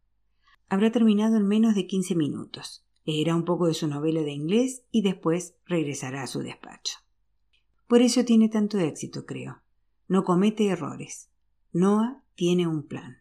Habrá 0.69 0.91
terminado 0.91 1.37
en 1.37 1.47
menos 1.47 1.75
de 1.75 1.87
quince 1.87 2.15
minutos. 2.15 2.85
Leerá 3.05 3.37
un 3.37 3.45
poco 3.45 3.67
de 3.67 3.75
su 3.75 3.87
novela 3.87 4.23
de 4.23 4.33
inglés 4.33 4.83
y 4.91 5.03
después 5.03 5.55
regresará 5.67 6.23
a 6.23 6.27
su 6.27 6.41
despacho. 6.41 6.99
Por 7.87 8.03
eso 8.03 8.25
tiene 8.25 8.49
tanto 8.49 8.79
éxito, 8.79 9.27
creo. 9.27 9.63
No 10.09 10.25
comete 10.25 10.67
errores. 10.67 11.31
Noah 11.73 12.23
tiene 12.35 12.67
un 12.67 12.83
plan. 12.85 13.19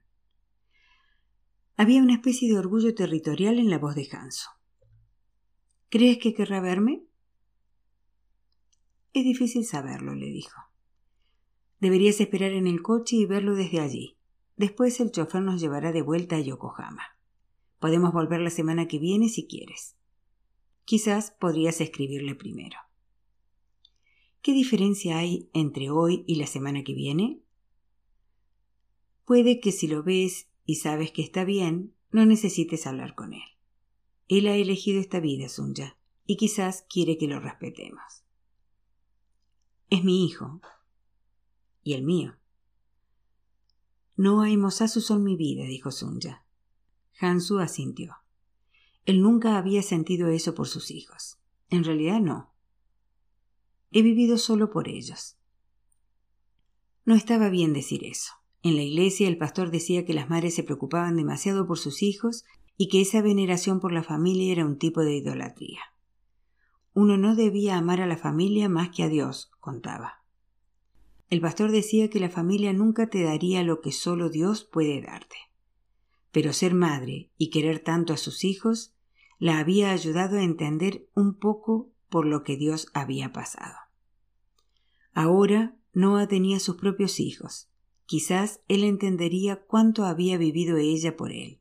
Había 1.78 2.02
una 2.02 2.14
especie 2.14 2.48
de 2.48 2.58
orgullo 2.58 2.96
territorial 2.96 3.60
en 3.60 3.70
la 3.70 3.78
voz 3.78 3.96
de 3.96 4.08
Hanso. 4.12 4.50
¿Crees 5.90 6.20
que 6.20 6.34
querrá 6.34 6.62
verme? 6.62 7.04
Es 9.12 9.26
difícil 9.26 9.66
saberlo, 9.66 10.16
le 10.16 10.28
dijo. 10.28 10.62
Deberías 11.82 12.22
esperar 12.22 12.54
en 12.54 12.68
el 12.68 12.82
coche 12.82 13.18
y 13.18 13.26
verlo 13.26 13.56
desde 13.56 13.82
allí. 13.82 14.18
Después 14.56 15.00
el 15.02 15.12
chofer 15.12 15.42
nos 15.42 15.60
llevará 15.60 15.92
de 15.92 16.02
vuelta 16.02 16.38
a 16.38 16.40
Yokohama. 16.40 17.18
Podemos 17.80 18.14
volver 18.14 18.40
la 18.40 18.50
semana 18.50 18.88
que 18.88 18.98
viene 18.98 19.28
si 19.28 19.46
quieres. 19.46 19.98
Quizás 20.86 21.32
podrías 21.32 21.82
escribirle 21.82 22.36
primero. 22.36 22.78
¿Qué 24.42 24.54
diferencia 24.54 25.18
hay 25.18 25.50
entre 25.54 25.90
hoy 25.90 26.24
y 26.26 26.36
la 26.36 26.48
semana 26.48 26.84
que 26.84 26.94
viene? 26.94 27.42
Puede 29.26 29.60
que 29.60 29.74
si 29.74 29.88
lo 29.88 30.04
ves 30.04 30.48
y 30.66 30.76
sabes 30.76 31.12
que 31.12 31.22
está 31.22 31.46
bien, 31.46 31.94
no 32.12 32.26
necesites 32.26 32.88
hablar 32.88 33.16
con 33.16 33.34
él. 33.34 33.44
Él 34.28 34.48
ha 34.48 34.56
elegido 34.56 35.00
esta 35.00 35.20
vida, 35.20 35.50
Sunya, 35.50 35.98
y 36.26 36.38
quizás 36.38 36.86
quiere 36.90 37.18
que 37.18 37.28
lo 37.28 37.40
respetemos. 37.40 38.24
Es 39.90 40.04
mi 40.04 40.26
hijo. 40.26 40.62
Y 41.84 41.94
el 41.94 42.04
mío. 42.04 42.36
No 44.16 44.46
y 44.48 44.58
Mosasu 44.58 45.02
son 45.02 45.24
mi 45.24 45.36
vida, 45.36 45.66
dijo 45.66 45.92
Sunya. 45.92 46.46
Hansu 47.20 47.60
asintió. 47.60 48.16
Él 49.06 49.22
nunca 49.22 49.58
había 49.58 49.84
sentido 49.84 50.30
eso 50.30 50.56
por 50.56 50.68
sus 50.68 50.90
hijos. 50.90 51.38
En 51.70 51.84
realidad 51.84 52.20
no. 52.20 52.54
He 53.92 54.02
vivido 54.02 54.38
solo 54.38 54.72
por 54.72 54.88
ellos. 54.88 55.38
No 57.06 57.14
estaba 57.14 57.50
bien 57.50 57.74
decir 57.74 58.04
eso. 58.04 58.34
En 58.66 58.78
la 58.78 58.82
iglesia 58.82 59.28
el 59.28 59.38
pastor 59.38 59.70
decía 59.70 60.06
que 60.06 60.16
las 60.16 60.28
madres 60.28 60.56
se 60.56 60.64
preocupaban 60.64 61.16
demasiado 61.16 61.68
por 61.68 61.78
sus 61.78 62.02
hijos 62.02 62.46
y 62.78 62.90
que 62.90 63.00
esa 63.00 63.22
veneración 63.22 63.80
por 63.80 63.92
la 63.92 64.02
familia 64.02 64.52
era 64.52 64.66
un 64.66 64.80
tipo 64.80 65.02
de 65.02 65.18
idolatría. 65.18 65.82
Uno 66.96 67.16
no 67.16 67.36
debía 67.36 67.78
amar 67.78 68.02
a 68.02 68.08
la 68.08 68.18
familia 68.18 68.68
más 68.68 68.90
que 68.90 69.04
a 69.04 69.08
Dios, 69.08 69.52
contaba. 69.60 70.24
El 71.30 71.42
pastor 71.42 71.72
decía 71.72 72.10
que 72.10 72.20
la 72.20 72.32
familia 72.32 72.74
nunca 72.74 73.08
te 73.08 73.22
daría 73.22 73.62
lo 73.62 73.82
que 73.82 73.92
solo 73.92 74.30
Dios 74.30 74.64
puede 74.64 75.00
darte. 75.00 75.38
Pero 76.32 76.52
ser 76.52 76.74
madre 76.74 77.30
y 77.38 77.52
querer 77.52 77.78
tanto 77.78 78.14
a 78.14 78.18
sus 78.18 78.44
hijos 78.44 78.96
la 79.38 79.60
había 79.60 79.92
ayudado 79.92 80.40
a 80.40 80.44
entender 80.44 81.08
un 81.14 81.38
poco 81.38 81.92
por 82.10 82.26
lo 82.26 82.42
que 82.42 82.58
Dios 82.58 82.88
había 82.96 83.32
pasado. 83.32 83.76
Ahora 85.14 85.78
Noah 85.94 86.28
tenía 86.28 86.60
sus 86.60 86.78
propios 86.78 87.20
hijos. 87.20 87.70
Quizás 88.06 88.62
él 88.68 88.84
entendería 88.84 89.66
cuánto 89.66 90.06
había 90.06 90.38
vivido 90.38 90.78
ella 90.78 91.18
por 91.18 91.32
él. 91.32 91.60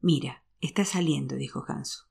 Mira, 0.00 0.44
está 0.60 0.84
saliendo, 0.84 1.36
dijo 1.36 1.64
Hansu. 1.66 2.04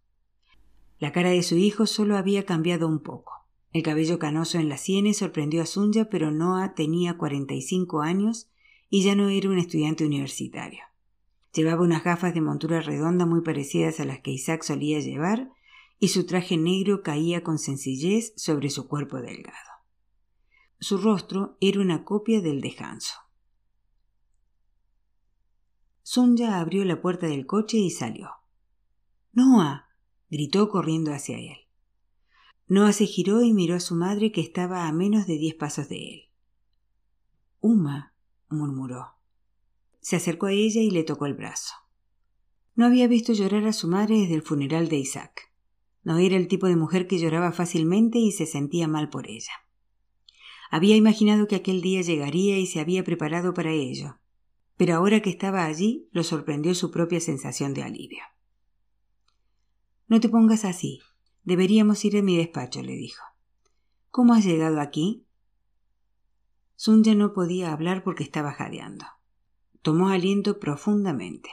La 1.00 1.12
cara 1.12 1.30
de 1.30 1.44
su 1.44 1.58
hijo 1.58 1.86
solo 1.86 2.18
había 2.18 2.46
cambiado 2.46 2.88
un 2.88 3.00
poco. 3.00 3.46
El 3.74 3.84
cabello 3.84 4.20
canoso 4.20 4.58
en 4.58 4.70
las 4.70 4.82
sienes 4.82 5.18
sorprendió 5.18 5.62
a 5.62 5.66
Sunya, 5.66 6.10
pero 6.10 6.32
Noah 6.32 6.76
tenía 6.76 7.18
cuarenta 7.18 7.54
y 7.56 7.62
cinco 7.62 8.02
años 8.02 8.50
y 8.90 9.04
ya 9.04 9.16
no 9.16 9.30
era 9.30 9.50
un 9.50 9.58
estudiante 9.58 10.06
universitario. 10.06 10.84
Llevaba 11.54 11.82
unas 11.82 12.04
gafas 12.04 12.34
de 12.34 12.42
montura 12.42 12.82
redonda 12.82 13.26
muy 13.26 13.42
parecidas 13.42 14.00
a 14.00 14.06
las 14.06 14.22
que 14.22 14.32
Isaac 14.32 14.64
solía 14.64 15.00
llevar 15.00 15.52
y 16.00 16.08
su 16.10 16.26
traje 16.26 16.58
negro 16.58 17.04
caía 17.04 17.44
con 17.44 17.60
sencillez 17.60 18.34
sobre 18.38 18.70
su 18.70 18.88
cuerpo 18.88 19.18
delgado. 19.18 19.73
Su 20.84 20.98
rostro 20.98 21.56
era 21.62 21.80
una 21.80 22.04
copia 22.04 22.42
del 22.42 22.60
de 22.60 22.76
Hanso. 22.78 23.16
Sonja 26.02 26.60
abrió 26.60 26.84
la 26.84 27.02
puerta 27.02 27.26
del 27.26 27.46
coche 27.46 27.78
y 27.78 27.90
salió. 27.90 28.32
Noah. 29.32 29.88
gritó 30.30 30.68
corriendo 30.68 31.14
hacia 31.14 31.38
él. 31.38 31.56
Noah 32.68 32.92
se 32.92 33.06
giró 33.06 33.44
y 33.44 33.54
miró 33.54 33.76
a 33.76 33.80
su 33.80 33.96
madre 33.96 34.34
que 34.34 34.42
estaba 34.42 34.86
a 34.86 34.92
menos 34.92 35.26
de 35.26 35.38
diez 35.38 35.56
pasos 35.56 35.88
de 35.88 36.16
él. 36.16 36.22
Uma, 37.62 38.14
murmuró. 38.50 39.14
Se 40.02 40.18
acercó 40.18 40.48
a 40.48 40.52
ella 40.52 40.82
y 40.82 40.92
le 40.92 41.06
tocó 41.06 41.28
el 41.28 41.34
brazo. 41.34 41.76
No 42.76 42.86
había 42.86 43.08
visto 43.08 43.32
llorar 43.32 43.66
a 43.68 43.72
su 43.72 43.88
madre 43.88 44.18
desde 44.18 44.36
el 44.36 44.42
funeral 44.42 44.90
de 44.90 44.98
Isaac. 44.98 45.50
No 46.04 46.18
era 46.18 46.36
el 46.36 46.50
tipo 46.50 46.68
de 46.68 46.76
mujer 46.76 47.08
que 47.08 47.20
lloraba 47.20 47.54
fácilmente 47.54 48.20
y 48.20 48.34
se 48.34 48.46
sentía 48.46 48.90
mal 48.90 49.10
por 49.10 49.30
ella. 49.30 49.54
Había 50.74 50.96
imaginado 50.96 51.48
que 51.48 51.56
aquel 51.56 51.82
día 51.82 52.02
llegaría 52.02 52.58
y 52.58 52.66
se 52.66 52.80
había 52.80 53.04
preparado 53.04 53.54
para 53.54 53.70
ello, 53.70 54.18
pero 54.76 54.96
ahora 54.96 55.22
que 55.22 55.30
estaba 55.30 55.66
allí 55.66 56.10
lo 56.12 56.24
sorprendió 56.24 56.74
su 56.74 56.90
propia 56.90 57.20
sensación 57.20 57.76
de 57.76 57.84
alivio. 57.84 58.24
No 60.08 60.20
te 60.20 60.30
pongas 60.30 60.66
así. 60.66 61.00
Deberíamos 61.44 62.04
ir 62.06 62.18
a 62.18 62.24
mi 62.24 62.38
despacho, 62.38 62.82
le 62.82 62.94
dijo. 62.94 63.24
¿Cómo 64.10 64.34
has 64.34 64.46
llegado 64.46 64.82
aquí? 64.82 65.28
Sunya 66.76 67.14
no 67.14 67.34
podía 67.34 67.72
hablar 67.72 68.04
porque 68.04 68.24
estaba 68.24 68.52
jadeando. 68.52 69.06
Tomó 69.84 70.10
aliento 70.10 70.60
profundamente. 70.60 71.52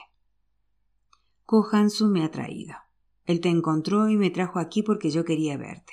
Kohansu 1.45 2.09
me 2.09 2.25
ha 2.25 2.31
traído. 2.31 2.75
Él 3.27 3.43
te 3.43 3.51
encontró 3.51 4.09
y 4.09 4.17
me 4.17 4.31
trajo 4.31 4.61
aquí 4.61 4.83
porque 4.83 5.11
yo 5.11 5.27
quería 5.27 5.59
verte. 5.59 5.93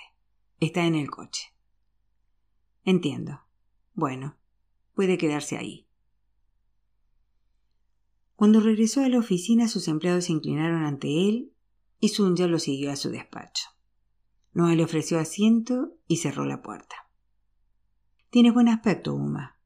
Está 0.61 0.85
en 0.85 0.95
el 0.95 1.11
coche. 1.11 1.56
Entiendo. 2.87 3.41
Bueno, 3.95 4.37
puede 4.95 5.17
quedarse 5.17 5.57
ahí. 5.57 5.89
Cuando 8.37 8.61
regresó 8.61 9.01
a 9.01 9.09
la 9.09 9.19
oficina, 9.19 9.67
sus 9.67 9.89
empleados 9.89 10.23
se 10.23 10.31
inclinaron 10.31 10.85
ante 10.85 11.27
él 11.27 11.51
y 11.99 12.07
Sunya 12.07 12.47
lo 12.47 12.59
siguió 12.59 12.89
a 12.89 12.95
su 12.95 13.09
despacho. 13.09 13.67
Noah 14.53 14.73
le 14.73 14.85
ofreció 14.85 15.19
asiento 15.19 15.97
y 16.07 16.15
cerró 16.17 16.45
la 16.45 16.61
puerta. 16.61 16.95
Tienes 18.29 18.53
buen 18.53 18.69
aspecto, 18.69 19.13
Uma. 19.13 19.59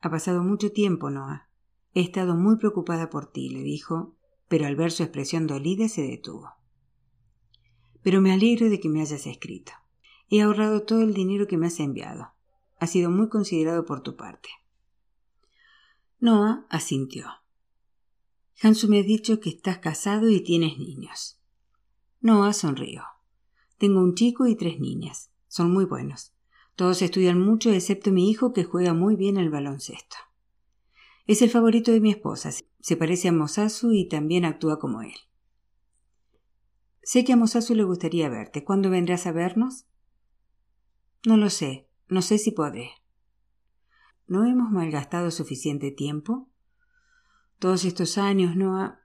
Ha 0.00 0.10
pasado 0.10 0.42
mucho 0.42 0.72
tiempo, 0.72 1.10
Noah. 1.10 1.50
He 1.92 2.00
estado 2.00 2.34
muy 2.34 2.56
preocupada 2.56 3.10
por 3.10 3.30
ti, 3.30 3.50
le 3.50 3.62
dijo, 3.62 4.16
pero 4.48 4.64
al 4.64 4.74
ver 4.74 4.90
su 4.90 5.02
expresión 5.02 5.46
dolida 5.46 5.86
se 5.90 6.00
detuvo. 6.00 6.50
Pero 8.00 8.22
me 8.22 8.32
alegro 8.32 8.70
de 8.70 8.80
que 8.80 8.88
me 8.88 9.02
hayas 9.02 9.26
escrito. 9.26 9.72
He 10.30 10.42
ahorrado 10.42 10.82
todo 10.82 11.02
el 11.02 11.14
dinero 11.14 11.46
que 11.46 11.56
me 11.56 11.66
has 11.66 11.80
enviado. 11.80 12.32
Ha 12.80 12.86
sido 12.86 13.10
muy 13.10 13.28
considerado 13.28 13.84
por 13.84 14.02
tu 14.02 14.16
parte. 14.16 14.50
Noah 16.20 16.66
asintió. 16.68 17.26
Hansu 18.60 18.88
me 18.88 18.98
ha 18.98 19.02
dicho 19.02 19.40
que 19.40 19.50
estás 19.50 19.78
casado 19.78 20.28
y 20.28 20.42
tienes 20.42 20.78
niños. 20.78 21.40
Noah 22.20 22.52
sonrió. 22.52 23.04
Tengo 23.78 24.00
un 24.00 24.14
chico 24.14 24.46
y 24.46 24.56
tres 24.56 24.80
niñas. 24.80 25.30
Son 25.46 25.72
muy 25.72 25.84
buenos. 25.84 26.34
Todos 26.74 27.02
estudian 27.02 27.40
mucho 27.40 27.72
excepto 27.72 28.12
mi 28.12 28.30
hijo 28.30 28.52
que 28.52 28.64
juega 28.64 28.94
muy 28.94 29.16
bien 29.16 29.36
el 29.36 29.50
baloncesto. 29.50 30.16
Es 31.26 31.42
el 31.42 31.50
favorito 31.50 31.90
de 31.90 32.00
mi 32.00 32.10
esposa. 32.10 32.50
Se 32.80 32.96
parece 32.96 33.28
a 33.28 33.32
Mosasu 33.32 33.92
y 33.92 34.08
también 34.08 34.44
actúa 34.44 34.78
como 34.78 35.02
él. 35.02 35.14
Sé 37.02 37.24
que 37.24 37.32
a 37.32 37.36
Mosasu 37.36 37.74
le 37.74 37.84
gustaría 37.84 38.28
verte. 38.28 38.64
¿Cuándo 38.64 38.90
vendrás 38.90 39.26
a 39.26 39.32
vernos? 39.32 39.87
No 41.24 41.36
lo 41.36 41.50
sé. 41.50 41.88
No 42.08 42.22
sé 42.22 42.38
si 42.38 42.52
podré. 42.52 42.90
¿No 44.26 44.44
hemos 44.44 44.70
malgastado 44.70 45.30
suficiente 45.30 45.90
tiempo? 45.90 46.48
Todos 47.58 47.84
estos 47.84 48.18
años, 48.18 48.56
Noah. 48.56 49.00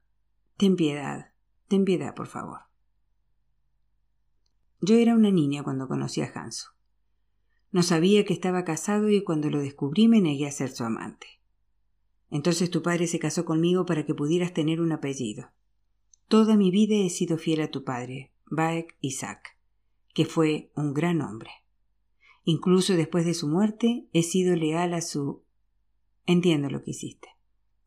Ten 0.58 0.76
piedad, 0.76 1.34
ten 1.68 1.84
piedad, 1.84 2.14
por 2.14 2.28
favor. 2.28 2.60
Yo 4.80 4.96
era 4.96 5.16
una 5.16 5.32
niña 5.32 5.64
cuando 5.64 5.88
conocí 5.88 6.22
a 6.22 6.32
Hanso. 6.34 6.70
No 7.72 7.84
sabía 7.84 8.24
que 8.24 8.34
estaba 8.34 8.64
casado 8.64 9.10
y 9.10 9.24
cuando 9.24 9.50
lo 9.50 9.60
descubrí 9.60 10.08
me 10.08 10.22
negué 10.22 10.46
a 10.46 10.52
ser 10.52 10.70
su 10.70 10.84
amante. 10.84 11.28
Entonces 12.30 12.70
tu 12.70 12.84
padre 12.84 13.08
se 13.08 13.18
casó 13.18 13.46
conmigo 13.46 13.86
para 13.86 14.06
que 14.06 14.14
pudieras 14.14 14.54
tener 14.54 14.80
un 14.80 14.92
apellido. 14.92 15.52
Toda 16.28 16.56
mi 16.56 16.70
vida 16.70 16.96
he 16.96 17.10
sido 17.10 17.38
fiel 17.38 17.62
a 17.62 17.72
tu 17.72 17.84
padre, 17.84 18.34
Baek 18.46 18.98
Isaac, 19.02 19.58
que 20.14 20.26
fue 20.26 20.72
un 20.76 20.94
gran 20.94 21.22
hombre. 21.22 21.63
Incluso 22.44 22.96
después 22.96 23.26
de 23.26 23.34
su 23.34 23.48
muerte 23.48 24.08
he 24.12 24.24
sido 24.24 24.56
leal 24.56 24.94
a 24.94 25.02
su. 25.02 25.44
Entiendo 26.26 26.70
lo 26.70 26.84
que 26.84 26.92
hiciste. 26.92 27.30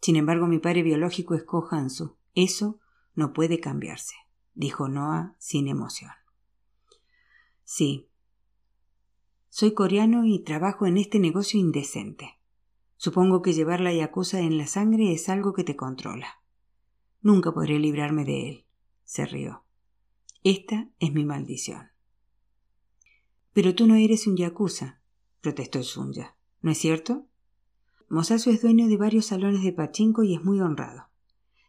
Sin 0.01 0.17
embargo, 0.17 0.47
mi 0.47 0.59
padre 0.59 0.83
biológico 0.83 1.35
es 1.35 1.43
Ko 1.43 1.67
Hansu. 1.71 2.17
Eso 2.35 2.79
no 3.15 3.33
puede 3.33 3.61
cambiarse, 3.61 4.15
dijo 4.55 4.89
Noah 4.89 5.35
sin 5.39 5.69
emoción. 5.69 6.13
Sí. 7.65 8.09
Soy 9.49 9.73
coreano 9.73 10.25
y 10.27 10.45
trabajo 10.45 10.87
en 10.87 10.99
este 10.99 11.19
negocio 11.19 11.59
indecente. 11.59 12.39
Supongo 12.97 13.43
que 13.43 13.53
llevar 13.53 13.81
la 13.81 13.93
yakuza 13.93 14.41
en 14.41 14.59
la 14.59 14.67
sangre 14.67 15.13
es 15.13 15.29
algo 15.29 15.53
que 15.53 15.65
te 15.65 15.77
controla. 15.77 16.41
Nunca 17.21 17.53
podré 17.53 17.79
librarme 17.79 18.25
de 18.25 18.49
él. 18.49 18.65
Se 19.05 19.27
rió. 19.27 19.65
Esta 20.45 20.89
es 20.99 21.13
mi 21.13 21.25
maldición. 21.25 21.89
Pero 23.57 23.75
tú 23.75 23.87
no 23.87 23.95
eres 23.95 24.27
un 24.27 24.37
yakuza, 24.37 25.01
protestó 25.41 25.83
Sunya. 25.83 26.37
¿No 26.61 26.73
es 26.73 26.77
cierto? 26.77 27.27
Mosasu 28.11 28.51
es 28.51 28.61
dueño 28.61 28.87
de 28.87 28.99
varios 28.99 29.25
salones 29.25 29.63
de 29.63 29.73
pachinko 29.73 30.25
y 30.25 30.35
es 30.35 30.45
muy 30.45 30.61
honrado. 30.61 31.09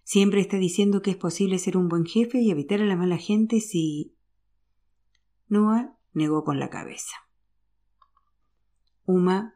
Siempre 0.03 0.41
está 0.41 0.57
diciendo 0.57 1.01
que 1.01 1.11
es 1.11 1.15
posible 1.15 1.57
ser 1.59 1.77
un 1.77 1.87
buen 1.87 2.05
jefe 2.05 2.41
y 2.41 2.51
evitar 2.51 2.81
a 2.81 2.85
la 2.85 2.97
mala 2.97 3.15
gente 3.15 3.61
si. 3.61 4.13
Noah 5.47 5.97
negó 6.11 6.43
con 6.43 6.59
la 6.59 6.69
cabeza. 6.69 7.15
Uma, 9.05 9.55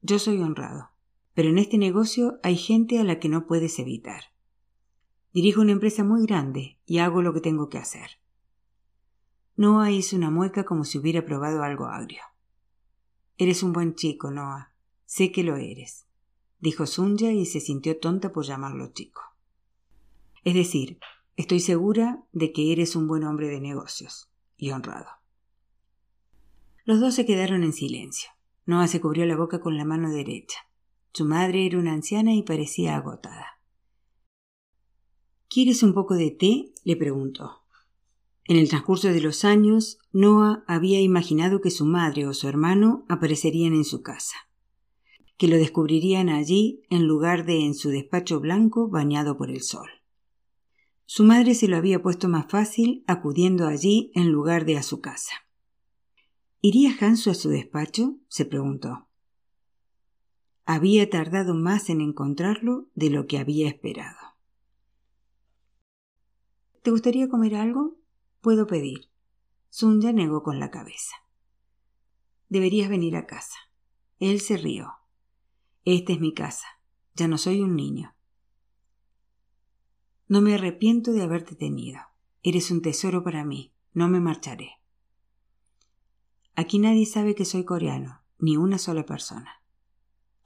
yo 0.00 0.18
soy 0.18 0.40
honrado, 0.40 0.92
pero 1.34 1.50
en 1.50 1.58
este 1.58 1.76
negocio 1.76 2.40
hay 2.42 2.56
gente 2.56 2.98
a 2.98 3.04
la 3.04 3.18
que 3.18 3.28
no 3.28 3.46
puedes 3.46 3.78
evitar. 3.78 4.22
Dirijo 5.34 5.60
una 5.60 5.72
empresa 5.72 6.04
muy 6.04 6.24
grande 6.24 6.78
y 6.86 7.00
hago 7.00 7.20
lo 7.20 7.34
que 7.34 7.42
tengo 7.42 7.68
que 7.68 7.76
hacer. 7.76 8.19
Noah 9.60 9.90
hizo 9.90 10.16
una 10.16 10.30
mueca 10.30 10.64
como 10.64 10.84
si 10.84 10.96
hubiera 10.96 11.26
probado 11.26 11.62
algo 11.62 11.84
agrio. 11.84 12.22
Eres 13.36 13.62
un 13.62 13.74
buen 13.74 13.94
chico, 13.94 14.30
Noah. 14.30 14.72
Sé 15.04 15.32
que 15.32 15.42
lo 15.44 15.56
eres, 15.56 16.06
dijo 16.60 16.86
Sunja 16.86 17.30
y 17.32 17.44
se 17.44 17.60
sintió 17.60 18.00
tonta 18.00 18.32
por 18.32 18.46
llamarlo 18.46 18.90
chico. 18.94 19.20
Es 20.44 20.54
decir, 20.54 20.98
estoy 21.36 21.60
segura 21.60 22.24
de 22.32 22.54
que 22.54 22.72
eres 22.72 22.96
un 22.96 23.06
buen 23.06 23.22
hombre 23.22 23.48
de 23.48 23.60
negocios 23.60 24.30
y 24.56 24.70
honrado. 24.70 25.10
Los 26.86 26.98
dos 26.98 27.14
se 27.14 27.26
quedaron 27.26 27.62
en 27.62 27.74
silencio. 27.74 28.30
Noah 28.64 28.88
se 28.88 29.02
cubrió 29.02 29.26
la 29.26 29.36
boca 29.36 29.60
con 29.60 29.76
la 29.76 29.84
mano 29.84 30.08
derecha. 30.08 30.60
Su 31.12 31.26
madre 31.26 31.66
era 31.66 31.78
una 31.78 31.92
anciana 31.92 32.32
y 32.32 32.42
parecía 32.44 32.96
agotada. 32.96 33.60
¿Quieres 35.50 35.82
un 35.82 35.92
poco 35.92 36.14
de 36.14 36.30
té? 36.30 36.72
le 36.82 36.96
preguntó. 36.96 37.59
En 38.50 38.56
el 38.56 38.68
transcurso 38.68 39.06
de 39.06 39.20
los 39.20 39.44
años, 39.44 40.00
Noah 40.10 40.64
había 40.66 41.00
imaginado 41.00 41.60
que 41.60 41.70
su 41.70 41.86
madre 41.86 42.26
o 42.26 42.34
su 42.34 42.48
hermano 42.48 43.04
aparecerían 43.08 43.74
en 43.74 43.84
su 43.84 44.02
casa, 44.02 44.34
que 45.36 45.46
lo 45.46 45.54
descubrirían 45.54 46.28
allí 46.28 46.82
en 46.90 47.06
lugar 47.06 47.46
de 47.46 47.64
en 47.64 47.76
su 47.76 47.90
despacho 47.90 48.40
blanco 48.40 48.88
bañado 48.88 49.38
por 49.38 49.52
el 49.52 49.62
sol. 49.62 49.88
Su 51.06 51.22
madre 51.22 51.54
se 51.54 51.68
lo 51.68 51.76
había 51.76 52.02
puesto 52.02 52.28
más 52.28 52.50
fácil 52.50 53.04
acudiendo 53.06 53.68
allí 53.68 54.10
en 54.16 54.32
lugar 54.32 54.64
de 54.64 54.78
a 54.78 54.82
su 54.82 55.00
casa. 55.00 55.46
¿Iría 56.60 56.92
Hanso 57.00 57.30
a 57.30 57.34
su 57.34 57.50
despacho? 57.50 58.16
se 58.26 58.46
preguntó. 58.46 59.06
Había 60.64 61.08
tardado 61.08 61.54
más 61.54 61.88
en 61.88 62.00
encontrarlo 62.00 62.88
de 62.96 63.10
lo 63.10 63.28
que 63.28 63.38
había 63.38 63.68
esperado. 63.68 64.18
¿Te 66.82 66.90
gustaría 66.90 67.28
comer 67.28 67.54
algo? 67.54 67.99
Puedo 68.40 68.66
pedir. 68.66 69.10
Sunya 69.68 70.12
negó 70.12 70.42
con 70.42 70.58
la 70.58 70.70
cabeza. 70.70 71.14
Deberías 72.48 72.88
venir 72.88 73.16
a 73.16 73.26
casa. 73.26 73.58
Él 74.18 74.40
se 74.40 74.56
rió. 74.56 74.94
Esta 75.84 76.12
es 76.12 76.20
mi 76.20 76.32
casa. 76.32 76.66
Ya 77.14 77.28
no 77.28 77.38
soy 77.38 77.60
un 77.60 77.76
niño. 77.76 78.14
No 80.26 80.40
me 80.40 80.54
arrepiento 80.54 81.12
de 81.12 81.22
haberte 81.22 81.54
tenido. 81.54 82.00
Eres 82.42 82.70
un 82.70 82.82
tesoro 82.82 83.22
para 83.22 83.44
mí. 83.44 83.74
No 83.92 84.08
me 84.08 84.20
marcharé. 84.20 84.80
Aquí 86.54 86.78
nadie 86.78 87.06
sabe 87.06 87.34
que 87.34 87.44
soy 87.44 87.64
coreano, 87.64 88.22
ni 88.38 88.56
una 88.56 88.78
sola 88.78 89.04
persona. 89.04 89.62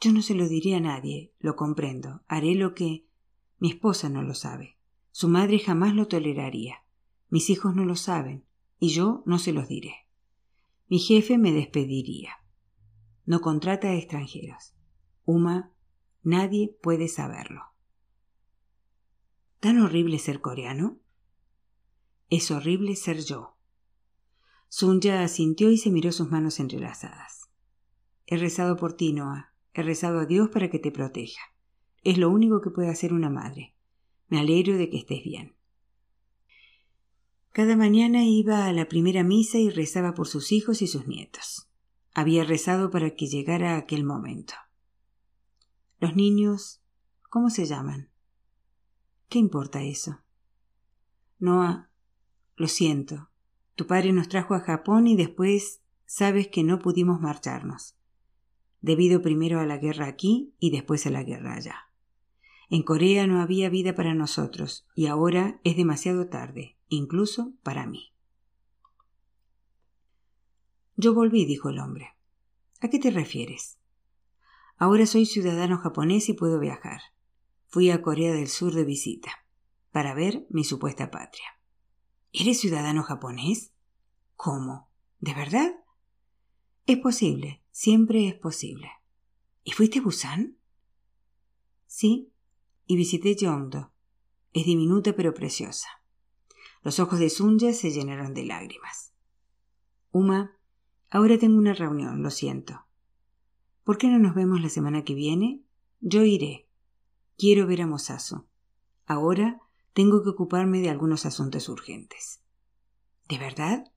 Yo 0.01 0.13
no 0.13 0.23
se 0.23 0.35
lo 0.35 0.49
diré 0.49 0.75
a 0.75 0.81
nadie, 0.81 1.33
lo 1.39 1.57
comprendo. 1.57 2.23
Haré 2.29 2.55
lo 2.55 2.75
que. 2.75 3.07
Mi 3.59 3.71
esposa 3.71 4.09
no 4.09 4.23
lo 4.23 4.35
sabe. 4.35 4.79
Su 5.11 5.29
madre 5.29 5.59
jamás 5.59 5.95
lo 5.95 6.09
toleraría. 6.09 6.84
Mis 7.35 7.51
hijos 7.51 7.75
no 7.75 7.85
lo 7.85 7.97
saben, 7.97 8.45
y 8.79 8.91
yo 8.91 9.25
no 9.27 9.41
se 9.41 9.53
los 9.53 9.67
diré. 9.67 10.07
Mi 10.87 11.01
jefe 11.01 11.37
me 11.37 11.51
despediría. 11.51 12.31
No 13.27 13.41
contrata 13.41 13.89
a 13.89 13.97
extranjeros. 13.97 14.77
Uma, 15.25 15.73
nadie 16.23 16.79
puede 16.81 17.09
saberlo. 17.09 17.63
¿Tan 19.59 19.81
horrible 19.81 20.21
ser 20.21 20.41
coreano? 20.41 21.01
Es 22.31 22.53
horrible 22.53 22.95
ser 22.95 23.25
yo. 23.25 23.57
Sunya 24.69 25.25
asintió 25.25 25.73
y 25.73 25.77
se 25.77 25.91
miró 25.91 26.13
sus 26.13 26.31
manos 26.31 26.61
entrelazadas. 26.61 27.51
He 28.27 28.37
rezado 28.37 28.77
por 28.77 28.93
ti, 28.93 29.13
Noah. 29.13 29.53
He 29.73 29.83
rezado 29.83 30.21
a 30.21 30.27
Dios 30.27 30.51
para 30.51 30.71
que 30.71 30.79
te 30.79 30.93
proteja. 30.93 31.43
Es 32.05 32.17
lo 32.17 32.31
único 32.31 32.61
que 32.61 32.71
puede 32.71 32.91
hacer 32.91 33.13
una 33.13 33.29
madre. 33.29 33.75
Me 34.29 34.39
alegro 34.39 34.77
de 34.77 34.89
que 34.89 34.99
estés 34.99 35.25
bien. 35.25 35.54
Cada 37.55 37.77
mañana 37.77 38.25
iba 38.25 38.67
a 38.67 38.73
la 38.73 38.89
primera 38.89 39.23
misa 39.23 39.59
y 39.59 39.71
rezaba 39.71 40.13
por 40.15 40.27
sus 40.27 40.51
hijos 40.51 40.83
y 40.83 40.89
sus 40.89 41.07
nietos. 41.07 41.69
Había 42.13 42.43
rezado 42.43 42.91
para 42.91 43.15
que 43.15 43.29
llegara 43.29 43.77
aquel 43.77 44.03
momento. 44.03 44.55
Los 46.01 46.17
niños, 46.17 46.83
¿cómo 47.31 47.51
se 47.51 47.67
llaman? 47.67 48.11
¿Qué 49.29 49.39
importa 49.39 49.85
eso? 49.85 50.19
Noah, 51.39 51.91
lo 52.57 52.67
siento. 52.67 53.31
Tu 53.77 53.87
padre 53.87 54.13
nos 54.13 54.29
trajo 54.29 54.55
a 54.55 54.61
Japón 54.61 55.07
y 55.07 55.15
después 55.15 55.81
sabes 56.07 56.49
que 56.49 56.65
no 56.65 56.81
pudimos 56.81 57.21
marcharnos, 57.21 57.95
debido 58.81 59.23
primero 59.23 59.61
a 59.61 59.65
la 59.65 59.79
guerra 59.79 60.09
aquí 60.09 60.57
y 60.59 60.73
después 60.73 61.07
a 61.07 61.11
la 61.11 61.23
guerra 61.23 61.55
allá. 61.55 61.77
En 62.69 62.83
Corea 62.83 63.29
no 63.29 63.41
había 63.41 63.69
vida 63.69 63.95
para 63.95 64.13
nosotros 64.13 64.89
y 64.97 65.07
ahora 65.07 65.61
es 65.63 65.77
demasiado 65.77 66.27
tarde 66.27 66.74
incluso 66.89 67.53
para 67.63 67.87
mí. 67.87 68.13
Yo 70.97 71.13
volví, 71.15 71.45
dijo 71.45 71.71
el 71.71 71.81
hombre. 71.81 72.17
¿A 72.81 72.89
qué 72.89 72.99
te 72.99 73.11
refieres? 73.11 73.79
Ahora 74.77 75.07
soy 75.07 75.27
ciudadano 75.27 75.79
japonés 75.79 76.29
y 76.29 76.35
puedo 76.35 76.59
viajar. 76.59 77.01
Fui 77.67 77.91
a 77.91 78.03
Corea 78.03 78.33
del 78.33 78.49
Sur 78.49 78.75
de 78.75 78.85
visita, 78.85 79.47
para 79.91 80.15
ver 80.15 80.47
mi 80.51 80.65
supuesta 80.65 81.11
patria. 81.11 81.47
¿Eres 82.33 82.61
ciudadano 82.61 83.03
japonés? 83.03 83.73
¿Cómo? 84.37 84.91
¿De 85.21 85.35
verdad? 85.35 85.73
Es 86.87 86.99
posible, 86.99 87.63
siempre 87.71 88.29
es 88.29 88.35
posible. 88.35 88.91
¿Y 89.63 89.73
fuiste 89.73 90.01
a 90.01 90.03
Busan? 90.03 90.59
Sí, 91.87 92.33
y 92.87 92.97
visité 92.97 93.35
Yongdo. 93.35 93.93
Es 94.53 94.67
diminuta 94.67 95.17
pero 95.17 95.33
preciosa. 95.33 95.89
Los 96.85 97.01
ojos 97.01 97.19
de 97.19 97.31
Sunya 97.31 97.73
se 97.73 97.91
llenaron 97.91 98.35
de 98.35 98.45
lágrimas. 98.45 99.15
Uma, 100.13 100.59
ahora 101.09 101.39
tengo 101.39 101.57
una 101.57 101.73
reunión, 101.73 102.23
lo 102.23 102.31
siento. 102.31 102.85
¿Por 103.85 103.97
qué 103.97 104.09
no 104.09 104.19
nos 104.19 104.35
vemos 104.35 104.61
la 104.61 104.69
semana 104.69 105.03
que 105.03 105.15
viene? 105.15 105.65
Yo 106.01 106.25
iré. 106.25 106.69
Quiero 107.39 107.67
ver 107.67 107.81
a 107.81 107.87
Mosazo. 107.87 108.47
Ahora 109.07 109.63
tengo 109.95 110.23
que 110.23 110.29
ocuparme 110.29 110.81
de 110.81 110.91
algunos 110.91 111.25
asuntos 111.25 111.71
urgentes. 111.71 112.43
¿De 113.31 113.39
verdad? 113.39 113.91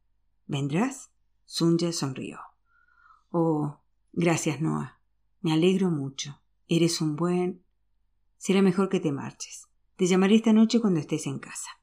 ¿Vendrás? 0.45 1.11
Sunya 1.43 1.91
sonrió. 1.91 2.39
Oh, 3.31 3.81
gracias, 4.13 4.61
Noah. 4.61 5.01
Me 5.41 5.51
alegro 5.51 5.91
mucho. 5.91 6.39
Eres 6.69 7.01
un 7.01 7.17
buen. 7.17 7.65
Será 8.37 8.61
mejor 8.61 8.87
que 8.87 9.01
te 9.01 9.11
marches. 9.11 9.67
Te 9.97 10.07
llamaré 10.07 10.35
esta 10.35 10.53
noche 10.53 10.79
cuando 10.79 11.01
estés 11.01 11.27
en 11.27 11.39
casa. 11.39 11.76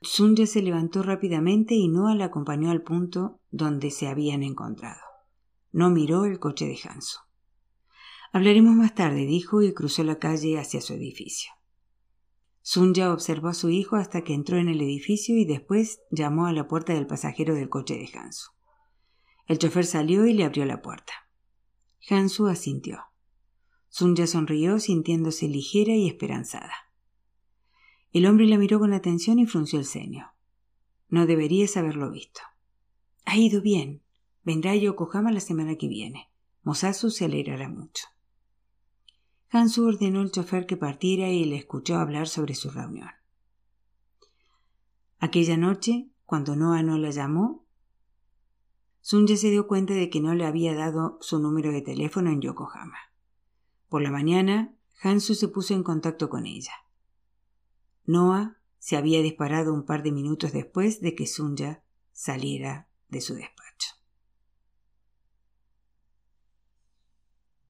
Sunja 0.00 0.46
se 0.46 0.62
levantó 0.62 1.02
rápidamente 1.02 1.74
y 1.74 1.88
Noah 1.88 2.14
la 2.14 2.26
acompañó 2.26 2.70
al 2.70 2.82
punto 2.82 3.40
donde 3.50 3.90
se 3.90 4.06
habían 4.06 4.42
encontrado. 4.42 5.00
No 5.72 5.90
miró 5.90 6.24
el 6.24 6.38
coche 6.38 6.66
de 6.66 6.78
Hanso. 6.84 7.20
Hablaremos 8.32 8.74
más 8.74 8.94
tarde, 8.94 9.26
dijo 9.26 9.62
y 9.62 9.74
cruzó 9.74 10.04
la 10.04 10.18
calle 10.18 10.58
hacia 10.58 10.80
su 10.80 10.92
edificio. 10.92 11.52
Sunya 12.62 13.12
observó 13.12 13.48
a 13.48 13.54
su 13.54 13.70
hijo 13.70 13.96
hasta 13.96 14.22
que 14.22 14.34
entró 14.34 14.58
en 14.58 14.68
el 14.68 14.80
edificio 14.82 15.36
y 15.36 15.46
después 15.46 16.02
llamó 16.10 16.46
a 16.46 16.52
la 16.52 16.68
puerta 16.68 16.92
del 16.92 17.06
pasajero 17.06 17.54
del 17.54 17.70
coche 17.70 17.94
de 17.94 18.10
Hansu. 18.16 18.52
El 19.46 19.58
chofer 19.58 19.86
salió 19.86 20.26
y 20.26 20.34
le 20.34 20.44
abrió 20.44 20.66
la 20.66 20.82
puerta. 20.82 21.12
Hansu 22.08 22.46
asintió. 22.46 23.00
Sunya 23.88 24.26
sonrió 24.26 24.78
sintiéndose 24.78 25.48
ligera 25.48 25.94
y 25.94 26.06
esperanzada. 26.06 26.87
El 28.12 28.26
hombre 28.26 28.46
la 28.46 28.58
miró 28.58 28.78
con 28.78 28.92
atención 28.92 29.38
y 29.38 29.46
frunció 29.46 29.78
el 29.78 29.84
ceño. 29.84 30.32
No 31.08 31.26
deberías 31.26 31.76
haberlo 31.76 32.10
visto. 32.10 32.40
Ha 33.24 33.36
ido 33.36 33.60
bien. 33.60 34.02
Vendrá 34.42 34.70
a 34.72 34.76
Yokohama 34.76 35.30
la 35.30 35.40
semana 35.40 35.76
que 35.76 35.88
viene. 35.88 36.30
Mosasu 36.62 37.10
se 37.10 37.26
alegrará 37.26 37.68
mucho. 37.68 38.06
Hansu 39.50 39.86
ordenó 39.86 40.20
al 40.20 40.30
chofer 40.30 40.66
que 40.66 40.76
partiera 40.76 41.28
y 41.28 41.44
le 41.44 41.56
escuchó 41.56 41.96
hablar 41.96 42.28
sobre 42.28 42.54
su 42.54 42.70
reunión. 42.70 43.10
Aquella 45.18 45.56
noche, 45.56 46.10
cuando 46.26 46.54
Noah 46.54 46.82
no 46.82 46.98
la 46.98 47.10
llamó, 47.10 47.64
Sunja 49.00 49.36
se 49.36 49.50
dio 49.50 49.66
cuenta 49.66 49.94
de 49.94 50.10
que 50.10 50.20
no 50.20 50.34
le 50.34 50.44
había 50.44 50.74
dado 50.74 51.16
su 51.22 51.38
número 51.38 51.72
de 51.72 51.80
teléfono 51.80 52.30
en 52.30 52.42
Yokohama. 52.42 52.98
Por 53.88 54.02
la 54.02 54.10
mañana, 54.10 54.74
Hansu 55.02 55.34
se 55.34 55.48
puso 55.48 55.72
en 55.72 55.82
contacto 55.82 56.28
con 56.28 56.44
ella. 56.44 56.72
Noah 58.08 58.56
se 58.78 58.96
había 58.96 59.20
disparado 59.20 59.74
un 59.74 59.84
par 59.84 60.02
de 60.02 60.12
minutos 60.12 60.54
después 60.54 61.02
de 61.02 61.14
que 61.14 61.26
Sunja 61.26 61.82
saliera 62.10 62.88
de 63.10 63.20
su 63.20 63.34
despacho. 63.34 63.67